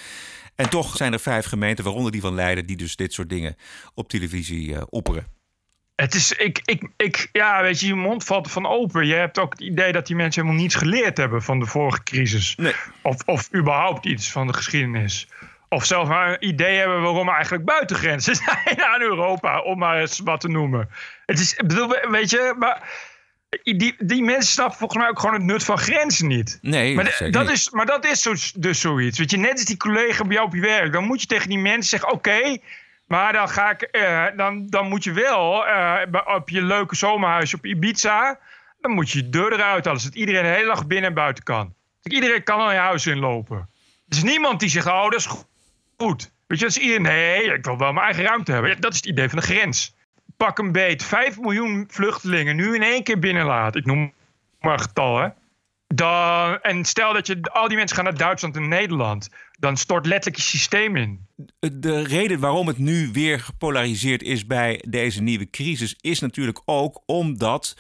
[0.56, 3.56] En toch zijn er vijf gemeenten, waaronder die van Leiden, die dus dit soort dingen
[3.94, 5.38] op televisie eh, opperen.
[6.00, 9.08] Het is, ik, ik, ik, ja, weet je, je mond valt ervan open.
[9.08, 12.04] Je hebt ook het idee dat die mensen helemaal niets geleerd hebben van de vorige
[12.04, 12.58] crisis.
[13.02, 15.28] Of, of überhaupt iets van de geschiedenis.
[15.70, 18.36] Of zelfs maar een idee hebben waarom eigenlijk buitengrenzen
[18.66, 20.90] zijn aan Europa, om maar eens wat te noemen.
[21.26, 22.90] Het is, ik bedoel, weet je, maar
[23.64, 26.60] die, die mensen snappen volgens mij ook gewoon het nut van grenzen niet.
[26.62, 29.18] Nee, maar, dat is, maar dat is zo, dus zoiets.
[29.18, 30.94] Weet je, net als die collega bij jou op je werk.
[30.94, 32.58] Dan moet je tegen die mensen zeggen: Oké,
[33.10, 36.02] maar dan, ga ik, eh, dan, dan moet je wel eh,
[36.36, 38.40] op je leuke zomerhuis op Ibiza.
[38.82, 41.74] Dan moet je deur eruit halen, zodat iedereen de hele dag binnen en buiten kan.
[42.04, 43.58] Iedereen kan al je huis inlopen.
[44.08, 45.30] Er is niemand die zegt: Oh, dat is
[45.98, 46.32] goed.
[46.48, 47.02] Weet je, dat is iedereen.
[47.02, 48.72] Nee, ik wil wel mijn eigen ruimte hebben.
[48.72, 49.96] Ja, dat is het idee van de grens.
[50.38, 51.04] Pak een beet.
[51.04, 53.76] 5 miljoen vluchtelingen nu in één keer binnenlaat.
[53.76, 54.14] Ik noem
[54.60, 55.28] maar een getal, hè.
[55.96, 59.30] Dan, en stel dat je al die mensen gaan naar Duitsland en Nederland.
[59.60, 61.28] Dan stort letterlijk je systeem in.
[61.60, 67.04] De reden waarom het nu weer gepolariseerd is bij deze nieuwe crisis is natuurlijk ook
[67.06, 67.76] omdat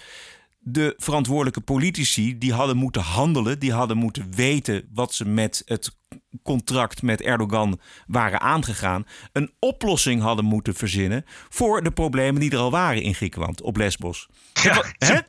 [0.59, 5.97] de verantwoordelijke politici die hadden moeten handelen, die hadden moeten weten wat ze met het
[6.43, 12.57] contract met Erdogan waren aangegaan, een oplossing hadden moeten verzinnen voor de problemen die er
[12.57, 14.27] al waren in Griekenland op Lesbos.
[14.53, 15.19] Ja, Hè?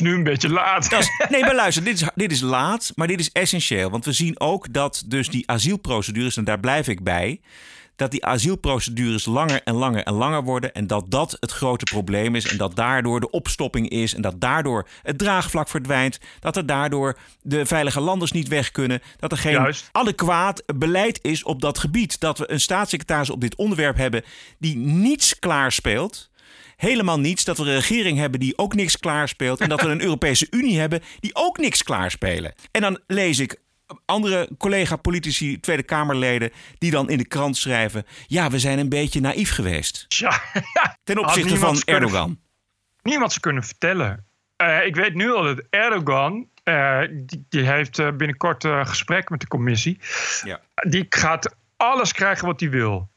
[0.00, 0.92] Is nu een beetje laat.
[0.92, 3.90] Is- nee, maar luister, dit is, dit is laat, maar dit is essentieel.
[3.90, 7.40] Want we zien ook dat dus die asielprocedures, en daar blijf ik bij,
[7.96, 10.72] dat die asielprocedures langer en langer en langer worden.
[10.74, 12.48] En dat dat het grote probleem is.
[12.48, 14.14] En dat daardoor de opstopping is.
[14.14, 16.18] En dat daardoor het draagvlak verdwijnt.
[16.40, 19.02] Dat er daardoor de veilige landers niet weg kunnen.
[19.16, 19.88] Dat er geen Juist.
[19.92, 22.20] adequaat beleid is op dat gebied.
[22.20, 24.24] Dat we een staatssecretaris op dit onderwerp hebben
[24.58, 26.30] die niets klaarspeelt.
[26.78, 27.44] Helemaal niets.
[27.44, 29.60] Dat we een regering hebben die ook niks klaarspeelt.
[29.60, 32.54] En dat we een Europese Unie hebben die ook niks klaarspelen.
[32.70, 33.56] En dan lees ik
[34.04, 39.20] andere collega-politici, Tweede Kamerleden, die dan in de krant schrijven: Ja, we zijn een beetje
[39.20, 40.04] naïef geweest.
[40.08, 40.42] Ja,
[41.04, 42.38] Ten opzichte van kunnen- Erdogan.
[43.02, 44.26] Niemand ze kunnen vertellen.
[44.56, 46.48] Eh, ik weet nu al dat Erdogan.
[46.62, 49.98] eh, die, die heeft eh, binnenkort een gesprek met de commissie.
[50.44, 50.60] Ja.
[50.74, 53.08] Die gaat alles krijgen wat hij wil.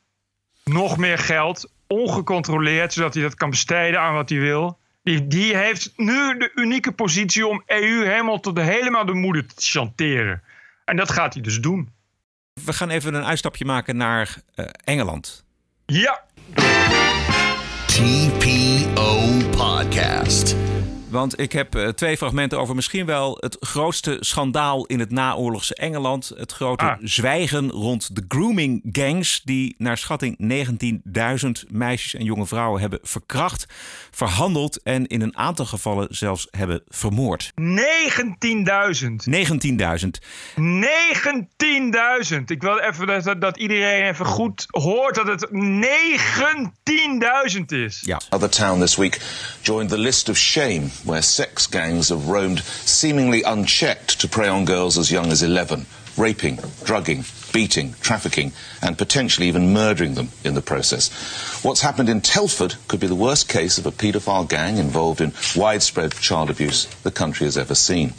[0.64, 4.80] Nog meer geld, ongecontroleerd, zodat hij dat kan besteden aan wat hij wil.
[5.04, 9.46] Die, die heeft nu de unieke positie om EU helemaal tot de, helemaal de moeder
[9.46, 10.42] te chanteren.
[10.86, 11.90] En dat gaat hij dus doen.
[12.66, 15.46] We gaan even een uitstapje maken naar eh, Engeland.
[15.86, 16.24] Ja.
[17.86, 20.56] TPO Podcast.
[21.12, 25.76] Want ik heb eh, twee fragmenten over misschien wel het grootste schandaal in het naoorlogse
[25.76, 26.32] Engeland.
[26.38, 26.98] Het grote Ah.
[27.02, 29.42] zwijgen rond de grooming gangs.
[29.44, 33.66] Die naar schatting 19.000 meisjes en jonge vrouwen hebben verkracht,
[34.12, 37.52] verhandeld en in een aantal gevallen zelfs hebben vermoord.
[37.56, 39.28] 19.000.
[39.30, 40.20] 19.000.
[40.56, 40.62] 19.000.
[42.46, 45.58] Ik wil even dat, dat, dat iedereen even goed hoort dat het 19.000
[47.68, 48.00] is.
[48.02, 48.22] Ja.
[48.30, 49.22] Other town this week
[49.62, 54.66] joined the list of shame, where sex gangs have roamed seemingly unchecked to prey on
[54.66, 55.86] girls as young as 11.
[56.18, 61.10] raping, drugging, beating, trafficking, and potentially even murdering them in the process.
[61.64, 65.34] What's happened in Telford could be the worst case of a paedophile gang involved in
[65.56, 68.14] widespread child abuse the country has ever seen.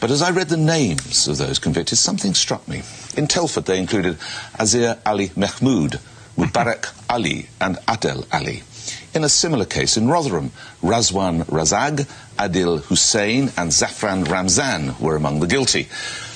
[0.00, 2.82] But as I read the names of those convicted, something struck me.
[3.16, 4.18] In Telford, they included
[4.58, 6.00] Azir Ali Mahmoud,
[6.36, 8.62] Mubarak Ali, and Adel Ali.
[9.14, 15.40] In a similar case in Rotherham, Razwan Razag, Adil Hussein, and Zafran Ramzan were among
[15.40, 15.88] the guilty.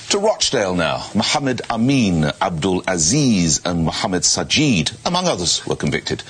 [0.09, 6.21] To Rochdale now, Mohammed Amin, Abdul Aziz, and Mohammed Sajid, among others, were convicted.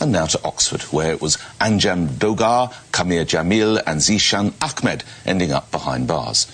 [0.00, 5.52] And now to Oxford, where it was Anjam Dogar, Kamir Jamil, and Zishan Ahmed ending
[5.52, 6.46] up behind bars.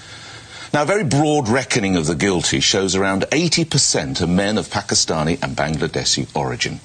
[0.74, 5.40] Now, a very broad reckoning of the guilty shows around 80% are men of Pakistani
[5.40, 6.80] and Bangladeshi origin.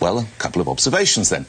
[0.00, 1.46] Well, a couple of observations then.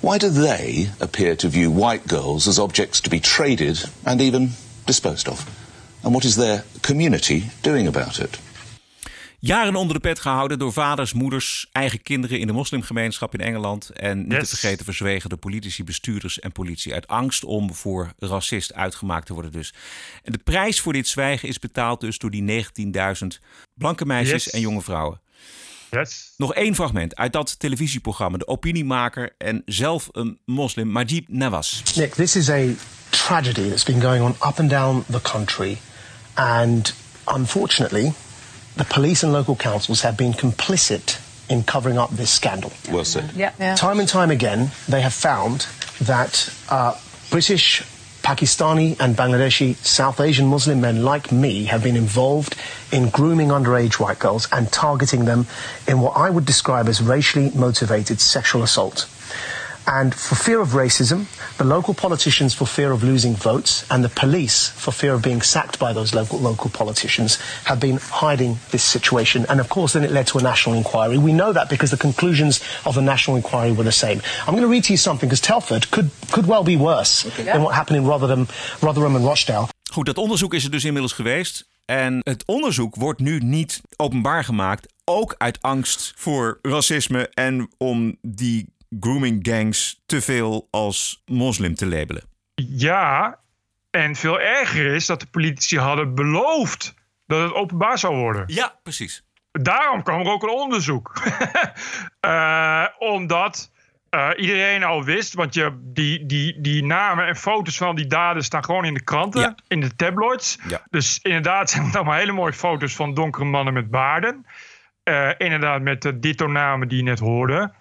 [0.00, 4.54] Why do they appear to view white girls as objects to be traded and even
[4.84, 5.44] disposed of?
[6.02, 8.38] And what is their community doing about it?
[9.38, 13.88] Jaren onder de pet gehouden door vaders, moeders, eigen kinderen in de moslimgemeenschap in Engeland.
[13.90, 14.48] En niet Yes.
[14.48, 16.94] te vergeten verzwegen door politici, bestuurders en politie.
[16.94, 19.74] Uit angst om voor racist uitgemaakt te worden dus.
[20.22, 23.40] En de prijs voor dit zwijgen is betaald dus door die 19.000
[23.74, 24.52] blanke meisjes Yes.
[24.52, 25.20] en jonge vrouwen.
[25.90, 26.30] Yes.
[26.36, 28.38] Nog één fragment uit dat televisieprogramma.
[28.38, 31.82] De opiniemaker en zelf een moslim, Majib Nawaz.
[31.94, 32.64] Nick, this is a
[33.08, 35.78] tragedy that's been going on up and down the country.
[36.34, 38.12] And unfortunately,
[38.76, 42.70] the police and local councils have been complicit in covering up this scandal.
[42.90, 43.30] Well said.
[43.76, 45.66] Time and time again, they have found
[46.06, 46.94] that uh,
[47.30, 47.82] British,
[48.30, 52.54] Pakistani, and Bangladeshi South Asian Muslim men like me have been involved
[52.92, 55.48] in grooming underage white girls and targeting them
[55.88, 59.08] in what I would describe as racially motivated sexual assault.
[59.86, 64.08] And for fear of racism, the local politicians for fear of losing votes, and the
[64.08, 68.84] police for fear of being sacked by those local local politicians, have been hiding this
[68.84, 69.46] situation.
[69.48, 71.18] And of course, then it led to a national inquiry.
[71.18, 74.20] We know that because the conclusions of the national inquiry were the same.
[74.46, 77.62] I'm going to read to you something because Telford could could well be worse than
[77.62, 78.46] what happened in Rotherham,
[78.80, 79.68] Rotherham and Rochdale.
[79.92, 81.68] Goed, dat onderzoek is er dus inmiddels geweest.
[81.84, 84.92] En het onderzoek wordt nu niet openbaar gemaakt.
[85.04, 91.86] Ook uit angst voor racisme en om die grooming gangs te veel als moslim te
[91.86, 92.22] labelen.
[92.54, 93.38] Ja,
[93.90, 96.94] en veel erger is dat de politici hadden beloofd
[97.26, 98.44] dat het openbaar zou worden.
[98.46, 99.24] Ja, precies.
[99.52, 101.12] Daarom kwam er ook een onderzoek.
[102.20, 103.70] Eh, omdat
[104.10, 108.44] eh, iedereen al wist, want je, die, die, die namen en foto's van die daden
[108.44, 110.58] staan gewoon in de kranten, in de tabloids.
[110.68, 110.82] Ja.
[110.90, 114.46] Dus inderdaad zijn het allemaal hele mooie foto's van donkere mannen met baarden.
[115.02, 117.72] Eh, inderdaad, met de dito-namen die je net hoorde.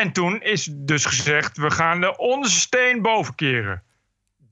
[0.00, 3.82] En toen is dus gezegd: we gaan de onderste steen boven keren.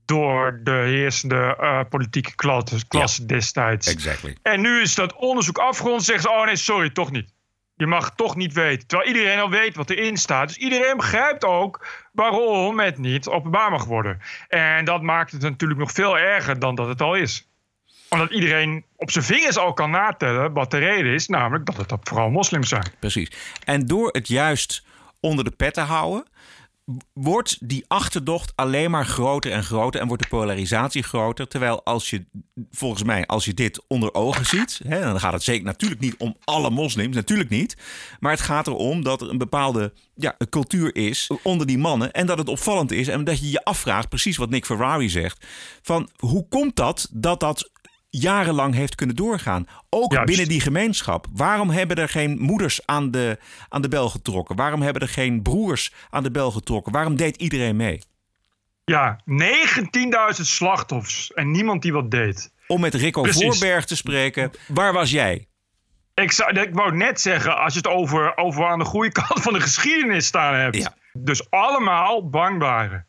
[0.05, 3.87] Door de heersende eh, politieke klasse, klasse destijds.
[3.87, 4.37] Exactly.
[4.43, 6.05] En nu is dat onderzoek afgerond.
[6.05, 7.33] Zeggen ze: oh nee, sorry, toch niet.
[7.75, 8.87] Je mag het toch niet weten.
[8.87, 10.49] Terwijl iedereen al weet wat erin staat.
[10.49, 14.21] Dus iedereen begrijpt ook waarom het niet openbaar mag worden.
[14.49, 17.49] En dat maakt het natuurlijk nog veel erger dan dat het al is.
[18.09, 21.29] Omdat iedereen op zijn vingers al kan natellen wat de reden is.
[21.29, 22.93] Namelijk dat het vooral moslims zijn.
[22.99, 23.31] Precies.
[23.65, 24.89] En door het juist
[25.21, 26.25] onder de pet te houden,
[27.13, 31.49] wordt die achterdocht alleen maar groter en groter en wordt de polarisatie groter.
[31.49, 32.25] Terwijl als je,
[32.71, 36.17] volgens mij, als je dit onder ogen ziet, hè, dan gaat het zeker natuurlijk niet
[36.17, 37.77] om alle moslims, natuurlijk niet.
[38.21, 42.27] Maar het gaat erom dat er een bepaalde ja, cultuur is onder die mannen en
[42.27, 45.47] dat het opvallend is en dat je je afvraagt, precies wat Nick Ferrari zegt,
[45.83, 47.71] van hoe komt dat dat dat
[48.11, 49.67] jarenlang heeft kunnen doorgaan.
[49.91, 50.27] Ook Juist.
[50.27, 51.27] binnen die gemeenschap.
[51.33, 54.57] Waarom hebben er geen moeders aan de, aan de bel getrokken?
[54.57, 56.93] Waarom hebben er geen broers aan de bel getrokken?
[56.93, 58.01] Waarom deed iedereen mee?
[58.85, 59.21] Ja,
[60.37, 62.53] 19.000 slachtoffers en niemand die wat deed.
[62.67, 63.43] Om met Rico Precies.
[63.43, 64.51] Voorberg te spreken.
[64.67, 65.49] Waar was jij?
[66.15, 69.43] Ik, zou, ik wou net zeggen, als je het over, over aan de goede kant
[69.43, 70.91] van de geschiedenis staan hebt.
[71.13, 73.07] Dus allemaal bang waren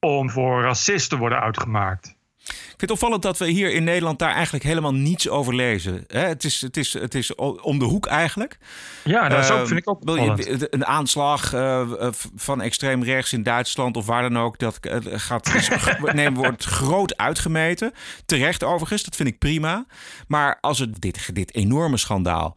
[0.00, 2.16] om voor racist te worden uitgemaakt.
[2.44, 6.04] Ik vind het opvallend dat we hier in Nederland daar eigenlijk helemaal niets over lezen.
[6.06, 8.58] Hè, Het is, het, is, het is om de hoek eigenlijk.
[9.04, 10.74] Ja, dat is ook, Eh, vind ik ook opvallend.
[10.74, 14.58] Een aanslag eh, eh, van extreem rechts in Duitsland of waar dan ook.
[14.58, 15.52] Dat eh, gaat,
[16.12, 17.92] nee, wordt groot uitgemeten.
[18.26, 19.86] Terecht overigens, dat vind ik prima.
[20.26, 22.56] Maar als het dit, dit enorme schandaal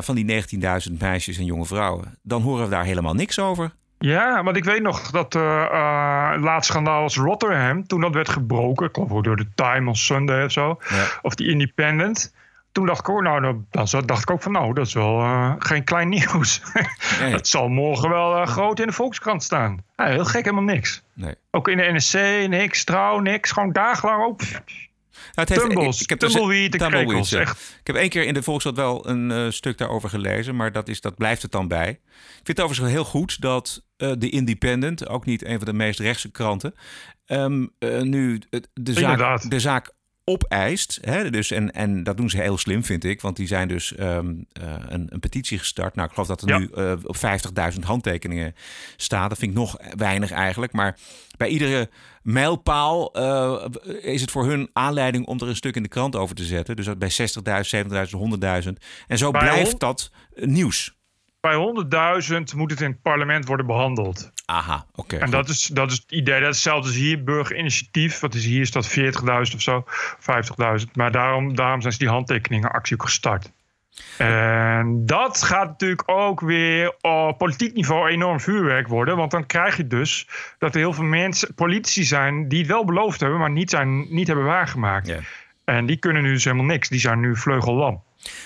[0.00, 0.44] van die
[0.88, 2.18] 19.000 meisjes en jonge vrouwen...
[2.22, 3.74] dan horen we daar helemaal niks over.
[3.98, 7.86] Ja, want ik weet nog dat het laatste schandaal was Rotterdam.
[7.86, 10.80] Toen dat werd gebroken, ik geloof ook door de Time of Sunday of zo.
[11.22, 12.34] Of die Independent.
[12.74, 13.66] Toen dacht ik ook, nou, dan,
[14.06, 16.60] dacht ik ook van, nou, dat is wel eh, geen klein nieuws.
[17.18, 19.82] Het zal morgen wel groot in de Volkskrant staan.
[19.96, 21.02] Ja, heel gek, helemaal niks.
[21.12, 21.34] Nee.
[21.50, 23.50] Ook in de NSC, niks, trouw, niks.
[23.50, 24.40] Gewoon dagenlang ook.
[25.32, 27.40] Het heeft- Tumbles, ik heb dus- tumbleweed ja.
[27.40, 27.76] echt.
[27.80, 30.88] Ik heb één keer in de Volkskrant wel een eh, stuk daarover gelezen, maar dat,
[30.88, 31.88] is, dat blijft het dan bij.
[31.90, 32.00] Ik
[32.34, 36.00] vind het overigens heel goed dat eh de Independent, ook niet een van de meest
[36.00, 36.74] rechtse kranten,
[37.26, 38.40] ehm, eh, nu
[38.72, 39.50] de zaak, Inderdaad.
[39.50, 39.92] de zaak
[40.24, 40.98] opeist.
[41.00, 41.30] Hè?
[41.30, 43.20] Dus, en, en dat doen ze heel slim, vind ik.
[43.20, 45.94] Want die zijn dus ehm, eh, een, een petitie gestart.
[45.94, 46.58] Nou, ik geloof dat er Ja.
[46.58, 48.54] nu eh, op 50.000 handtekeningen
[48.96, 49.28] staat.
[49.28, 50.72] Dat vind ik nog weinig eigenlijk.
[50.72, 50.98] Maar
[51.36, 51.90] bij iedere
[52.22, 53.64] mijlpaal eh,
[54.00, 56.76] is het voor hun aanleiding om er een stuk in de krant over te zetten.
[56.76, 58.72] Dus dat bij 60.000, 70.000, 100.000.
[59.06, 60.96] En zo blijft dat nieuws.
[61.44, 61.54] Bij
[62.30, 64.32] 100.000 moet het in het parlement worden behandeld.
[64.46, 65.16] Aha, oké.
[65.16, 66.40] En dat is, dat is het idee.
[66.40, 68.20] Dat is hetzelfde als hier, burgerinitiatief.
[68.20, 68.60] Wat is hier?
[68.60, 69.00] Is dat 40.000
[69.54, 69.84] of zo?
[70.78, 70.90] 50.000.
[70.92, 73.52] Maar daarom, daarom zijn ze die handtekeningenactie ook gestart.
[74.18, 79.16] En dat gaat natuurlijk ook weer op politiek niveau enorm vuurwerk worden.
[79.16, 80.28] Want dan krijg je dus
[80.58, 84.14] dat er heel veel mensen, politici zijn die het wel beloofd hebben, maar niet, zijn,
[84.14, 85.12] niet hebben waargemaakt.
[85.64, 86.88] En die kunnen nu dus helemaal niks.
[86.88, 88.02] Die zijn nu vleugellam.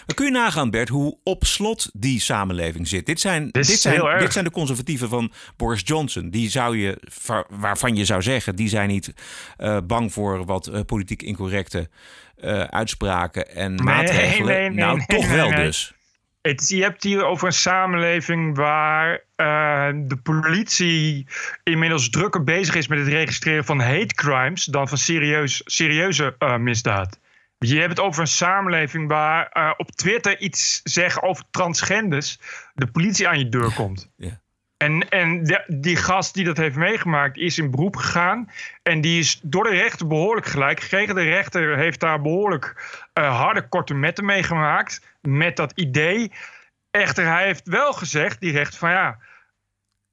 [0.06, 3.06] Dan kun je nagaan, Bert, hoe op slot die samenleving zit.
[3.06, 6.30] Dit zijn, dit zijn, dit zijn de conservatieven van Boris Johnson.
[6.30, 9.14] Die zou je, va- waarvan je zou zeggen, die zijn niet
[9.56, 11.88] eh, bang voor wat eh, politiek incorrecte
[12.36, 14.54] eh, uitspraken en maatregelen.
[14.54, 15.92] nee, nee, nou, toch wel dus.
[16.42, 19.20] Het, je hebt hier over een samenleving waar
[19.94, 21.26] de politie
[21.62, 27.18] inmiddels drukker bezig is met het registreren van hate crimes dan van serieus, serieuze misdaad.
[27.58, 32.38] Je hebt het over een samenleving waar eh, op Twitter iets zeggen over transgenders,
[32.74, 34.10] de politie aan je deur komt.
[34.16, 34.40] Ja.
[34.76, 38.50] En, en de- die gast die dat heeft meegemaakt is in beroep gegaan.
[38.82, 41.14] En die is door de rechter behoorlijk gelijk gekregen.
[41.14, 42.74] De rechter heeft daar behoorlijk
[43.12, 45.02] eh, harde korte metten meegemaakt.
[45.20, 46.32] Met dat idee.
[46.90, 49.18] Echter, hij heeft wel gezegd, die rechter, van ja.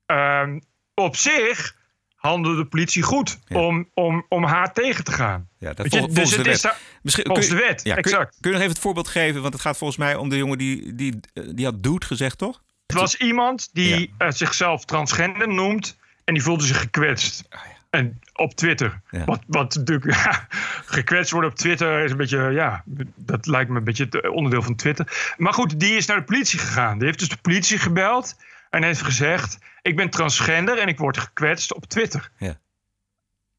[0.05, 0.60] ehm,
[0.93, 1.75] op zich
[2.25, 5.47] handelde de politie goed om, om, om haar tegen te gaan.
[5.57, 6.61] Ja, dat je, vol- dus het de is wet.
[6.61, 8.29] daar- Misschien- volgens kun de je- wet, ja, kun- exact.
[8.41, 9.41] Kun je nog even het voorbeeld geven?
[9.41, 12.38] Want het gaat volgens mij om de jongen die, die, eh, die had dude gezegd,
[12.38, 12.61] toch?
[12.85, 17.47] Het was iemand die eh, zichzelf transgender noemt en die voelde zich gekwetst.
[17.89, 19.01] En op Twitter.
[19.25, 20.15] Wat, wat natuurlijk,
[20.85, 22.83] gekwetst worden op Twitter is een beetje, ja,
[23.15, 25.33] dat lijkt me een beetje het onderdeel van Twitter.
[25.38, 26.97] Maar goed, die is naar de politie gegaan.
[26.97, 28.35] Die heeft dus de politie gebeld
[28.75, 32.31] en heeft gezegd: Ik ben transgender en ik word gekwetst op Twitter.
[32.38, 32.59] Ja.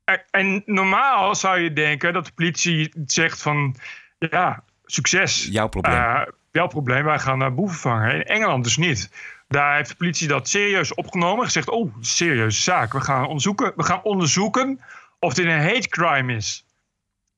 [0.04, 3.76] En, en normaal zou je denken dat de politie zegt van,
[4.18, 5.48] ja, succes.
[5.50, 5.94] Jouw probleem.
[5.94, 8.14] Eh, jouw probleem, wij gaan naar boeven vangen.
[8.14, 9.10] In Engeland dus niet.
[9.48, 11.44] Daar heeft de politie dat serieus opgenomen.
[11.44, 12.92] Gezegd, oh, serieuze zaak.
[12.92, 14.80] We gaan onderzoeken, we gaan onderzoeken
[15.18, 16.66] of dit een hate crime is.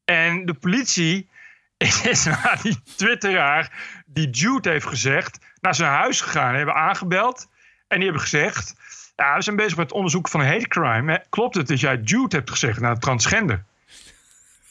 [0.05, 1.29] En de politie
[2.13, 3.73] is naar die twitteraar
[4.07, 5.39] die Jude heeft gezegd...
[5.61, 6.55] naar zijn huis gegaan.
[6.55, 7.49] Hebben aangebeld.
[7.89, 8.75] En die hebben gezegd...
[9.17, 11.13] Ja, we zijn bezig met het onderzoeken van een hate crime.
[11.13, 13.65] Hè, Klopt het dat jij Jude hebt gezegd naar transgender?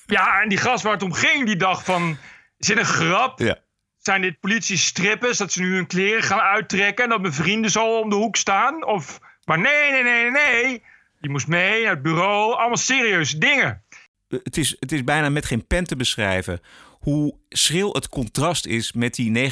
[0.06, 2.18] Ja, en die gast waar het om ging, die dacht van...
[2.58, 3.40] Is dit een grap?
[3.40, 3.58] Ja.
[3.98, 7.04] Zijn dit politie-strippers dat ze nu hun kleren gaan uittrekken...
[7.04, 8.86] en dat mijn vrienden zo om de hoek staan?
[8.86, 9.20] Of...
[9.44, 10.84] Maar nee, nee, nee, nee.
[11.20, 12.56] Die moest mee naar het bureau.
[12.56, 13.84] Allemaal serieuze dingen.
[14.28, 16.62] het is, het is bijna met geen pen te beschrijven
[17.10, 19.52] hoe schril het contrast is met die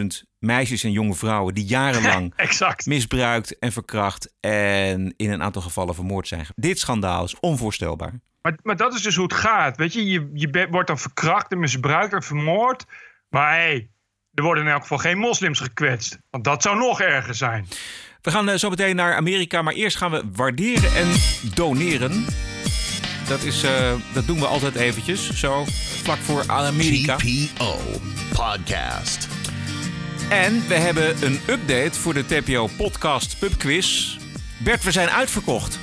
[0.00, 0.06] 19.000
[0.38, 2.86] meisjes en jonge vrouwen die jarenlang exact.
[2.86, 6.46] misbruikt en verkracht en in een aantal gevallen vermoord zijn.
[6.56, 8.20] Dit schandaal is onvoorstelbaar.
[8.42, 9.76] Maar, maar dat is dus hoe het gaat.
[9.76, 12.84] Weet je, je, je bent- wordt dan verkracht en misbruikt en vermoord.
[13.28, 13.90] Maar hé, hey,
[14.34, 16.18] er worden in elk geval geen moslims gekwetst.
[16.30, 17.66] Want dat zou nog erger zijn.
[18.22, 21.08] We gaan eh, zo meteen naar Amerika, maar eerst gaan we waarderen en
[21.54, 22.24] doneren.
[23.28, 25.64] Dat, is, eh, dat doen we altijd eventjes, zo
[26.02, 27.16] vlak voor Amerika.
[27.16, 27.78] TPO
[28.32, 29.28] Podcast.
[30.28, 34.16] En we hebben een update voor de TPO Podcast Pub Quiz.
[34.58, 35.78] Bert, we zijn uitverkocht.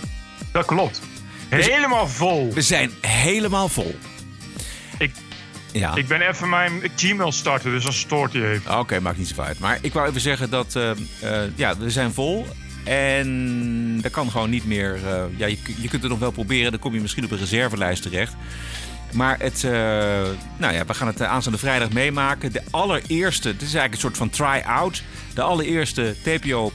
[0.51, 1.01] Dat klopt.
[1.49, 2.53] Helemaal vol.
[2.53, 3.95] We zijn helemaal vol.
[4.97, 5.11] Ik,
[5.71, 5.95] ja.
[5.95, 8.79] ik ben even mijn Gmail starten, dus dan stoort hij even.
[8.79, 9.59] Oké, maakt niet zo uit.
[9.59, 12.47] Maar ik wou even zeggen dat eh, eh, ja, we zijn vol.
[12.83, 14.95] En dat kan gewoon niet meer.
[15.05, 16.71] eh, ja, je, je kunt het nog wel proberen.
[16.71, 18.33] Dan kom je misschien op een reservelijst terecht.
[19.13, 19.71] Maar het, eh,
[20.57, 22.51] nou ja, we gaan het eh, aanstaande vrijdag meemaken.
[22.51, 25.03] De allereerste, dit is eigenlijk een soort van try-out.
[25.33, 26.71] De allereerste TPO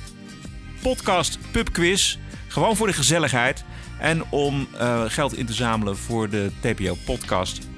[0.82, 2.16] podcast pub quiz.
[2.48, 3.64] Gewoon voor de gezelligheid.
[3.98, 7.68] En om eh, geld in te zamelen voor de TPO podcast.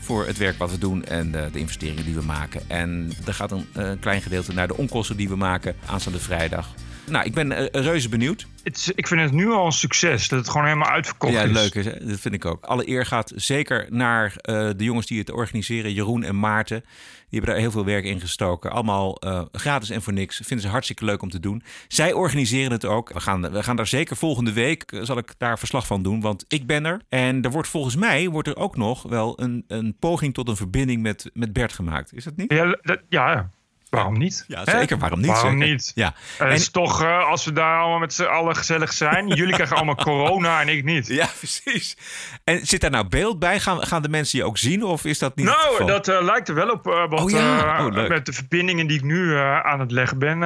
[0.00, 2.62] Voor het werk wat we doen en eh, de investeringen die we maken.
[2.66, 6.74] En er gaat een klein gedeelte naar de onkosten die we maken aanstaande vrijdag.
[7.10, 8.46] Nou, ik ben eh, reuze benieuwd.
[8.62, 11.50] Het ik vind het nu al een succes dat het gewoon helemaal uitverkocht Ja, is.
[11.52, 11.84] leuk is.
[11.84, 12.06] hè?
[12.06, 12.64] Dat vind ik ook.
[12.64, 16.80] Alle eer gaat zeker naar eh, de jongens die het organiseren, Jeroen en Maarten.
[17.28, 18.70] Die hebben daar heel veel werk in gestoken.
[18.70, 20.36] Allemaal eh, gratis en voor niks.
[20.36, 21.62] Vinden ze hartstikke leuk om te doen.
[21.88, 23.12] Zij organiseren het ook.
[23.12, 26.20] We gaan, we gaan daar zeker volgende week, zal ik daar verslag van doen.
[26.20, 27.00] Want ik ben er.
[27.08, 30.56] En er wordt volgens mij wordt er ook nog wel een, een poging tot een
[30.56, 32.14] verbinding met, met Bert gemaakt.
[32.14, 32.52] Is dat niet?
[32.52, 33.50] Ja, dat- ja,
[33.94, 34.44] waarom niet?
[34.48, 34.78] Ja, Hè?
[34.78, 34.98] zeker.
[34.98, 35.26] Waarom niet?
[35.30, 35.68] Waarom Zeker.
[35.68, 35.92] niet?
[35.94, 36.14] Ja.
[36.38, 39.28] Het is toch, eh, als we daar allemaal met z'n allen gezellig zijn.
[39.28, 41.06] Jullie krijgen allemaal corona en ik niet.
[41.06, 41.96] Ja, precies.
[42.44, 43.60] En zit daar nou beeld bij?
[43.60, 44.82] Gaan, gaan de mensen je ook zien?
[44.84, 46.84] Of is dat niet Nou, dat eh, lijkt er wel op.
[46.84, 50.38] want Oh ja, oh, met de verbindingen die ik nu aan het leggen ben,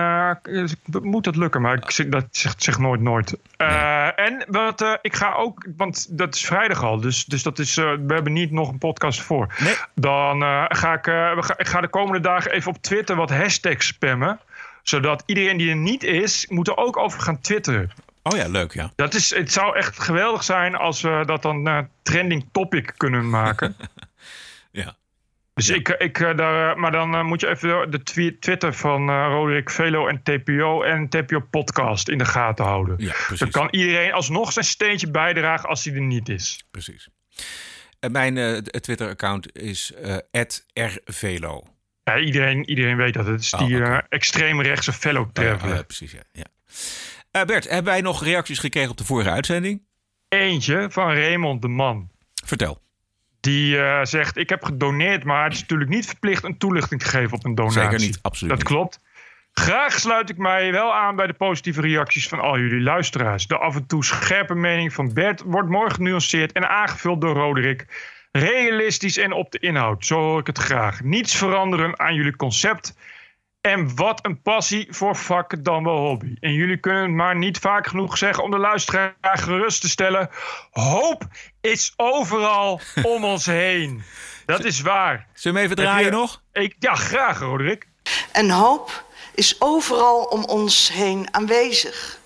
[1.03, 1.61] moet dat lukken.
[1.61, 3.37] Maar ik zeg, dat zegt zeg nooit nooit.
[4.17, 8.05] En wat, ik ga ook, want dat is vrijdag al, dus, dus dat is, we
[8.07, 9.55] hebben niet nog een podcast voor.
[9.95, 11.05] Dan eh, ga ik,
[11.45, 14.41] ga, ik ga de komende dagen even op Twitter wat hashtags spammen.
[14.83, 17.91] Zodat iedereen die er niet is, moet er ook over gaan twitteren.
[18.23, 18.93] Oh ja, leuk ja.
[18.97, 23.31] Dat is, het zou echt geweldig zijn als we dat dan eh, trending topic kunnen
[23.31, 23.77] maken.
[24.71, 24.97] Ja.
[25.55, 29.11] Dus ik, ik eh, daar, eh, maar dan moet je even de twi- Twitter van
[29.11, 32.95] Roderick Velo en TPO en TPO Podcast in de gaten houden.
[32.99, 33.39] Ja, precies.
[33.39, 36.67] Dan kan iedereen alsnog zijn steentje bijdragen als hij er niet is.
[36.71, 37.09] Precies.
[38.01, 39.93] En mijn Twitter-account is
[40.75, 41.65] @rvelo.
[42.15, 43.27] Ja, iedereen, iedereen weet dat.
[43.27, 45.75] Het is Oh, die eh, extreemrechtse fellow Oh ja, traveler.
[45.77, 46.23] ja, precies, ja.
[46.33, 46.45] ja.
[47.31, 49.83] Eh, Bert, hebben wij nog reacties gekregen op de vorige uitzending?
[50.29, 52.11] Eentje van Raymond de Man.
[52.45, 52.81] Vertel.
[53.41, 57.09] Die eh, zegt: Ik heb gedoneerd, maar het is natuurlijk niet verplicht een toelichting te
[57.09, 57.81] geven op een donatie.
[57.81, 58.69] Zeker niet, absoluut Dat niet.
[58.73, 59.01] klopt.
[59.53, 63.47] Graag sluit ik mij wel aan bij de positieve reacties van al jullie luisteraars.
[63.47, 67.87] De af en toe scherpe mening van Bert wordt mooi genuanceerd en aangevuld door Roderick.
[68.39, 71.03] Realistisch en op de inhoud, zo hoor ik het graag.
[71.03, 72.95] Niets veranderen aan jullie concept.
[73.61, 76.37] En wat een passie voor vak dan wel hobby.
[76.41, 80.31] En jullie kunnen het maar niet vaak genoeg zeggen om de luisteraar gerust te stellen.
[80.71, 81.23] Hoop
[81.61, 82.81] is overal
[83.15, 84.03] om ons heen.
[84.47, 85.27] Dat is waar.
[85.35, 86.43] Zullen we hem even draaien je- nog?
[86.53, 87.89] Ik, ja, graag, Roderick.
[88.33, 92.19] En hoop is overal om ons heen aanwezig.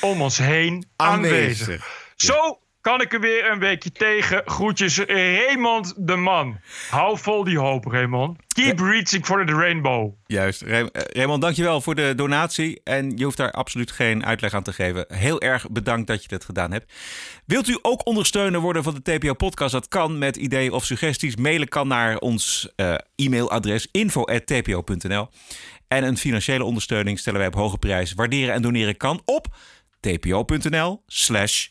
[0.00, 1.60] Om ons heen aanwezig.
[1.68, 2.12] Aanwezig.
[2.16, 4.42] Zo kan ik er weer een weekje tegen.
[4.44, 6.58] Groetjes, Raymond de Man.
[6.90, 8.38] Hou vol die hoop, Raymond.
[8.54, 10.12] Keep reaching for the rainbow.
[10.26, 10.62] Juist.
[10.62, 12.80] Eh, Raymond, dankjewel voor de donatie.
[12.84, 15.04] En je hoeft daar absoluut geen uitleg aan te geven.
[15.08, 16.92] Heel erg bedankt dat je dit gedaan hebt.
[17.46, 19.72] Wilt u ook ondersteuner worden van de TPO-podcast?
[19.72, 21.36] Dat kan met ideeën of suggesties.
[21.36, 25.28] Mailen kan naar ons eh, e-mailadres info.tpo.nl.
[25.88, 28.12] En een financiële ondersteuning stellen wij op hoge prijs.
[28.12, 29.46] Waarderen en doneren kan op
[30.00, 31.68] tpo.nl slash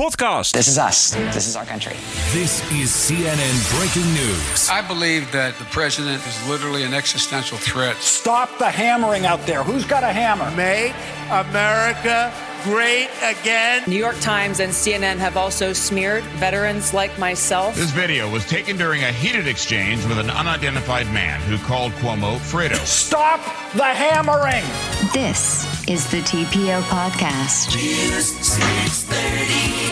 [0.00, 0.52] podcast.
[0.52, 1.14] This is us.
[1.32, 1.92] This is our country.
[2.32, 4.68] This is CNN breaking news.
[4.68, 7.96] I believe that the president is literally an existential threat.
[7.98, 9.62] Stop the hammering out there.
[9.62, 10.50] Who's got a hammer?
[10.56, 10.94] Make
[11.30, 12.32] America
[12.64, 13.84] great again.
[13.86, 17.76] New York Times and CNN have also smeared veterans like myself.
[17.76, 22.38] This video was taken during a heated exchange with an unidentified man who called Cuomo
[22.38, 22.76] Fredo.
[22.86, 23.40] Stop
[23.74, 24.64] the hammering.
[25.12, 27.76] This is the TPO podcast.
[27.76, 29.84] News 630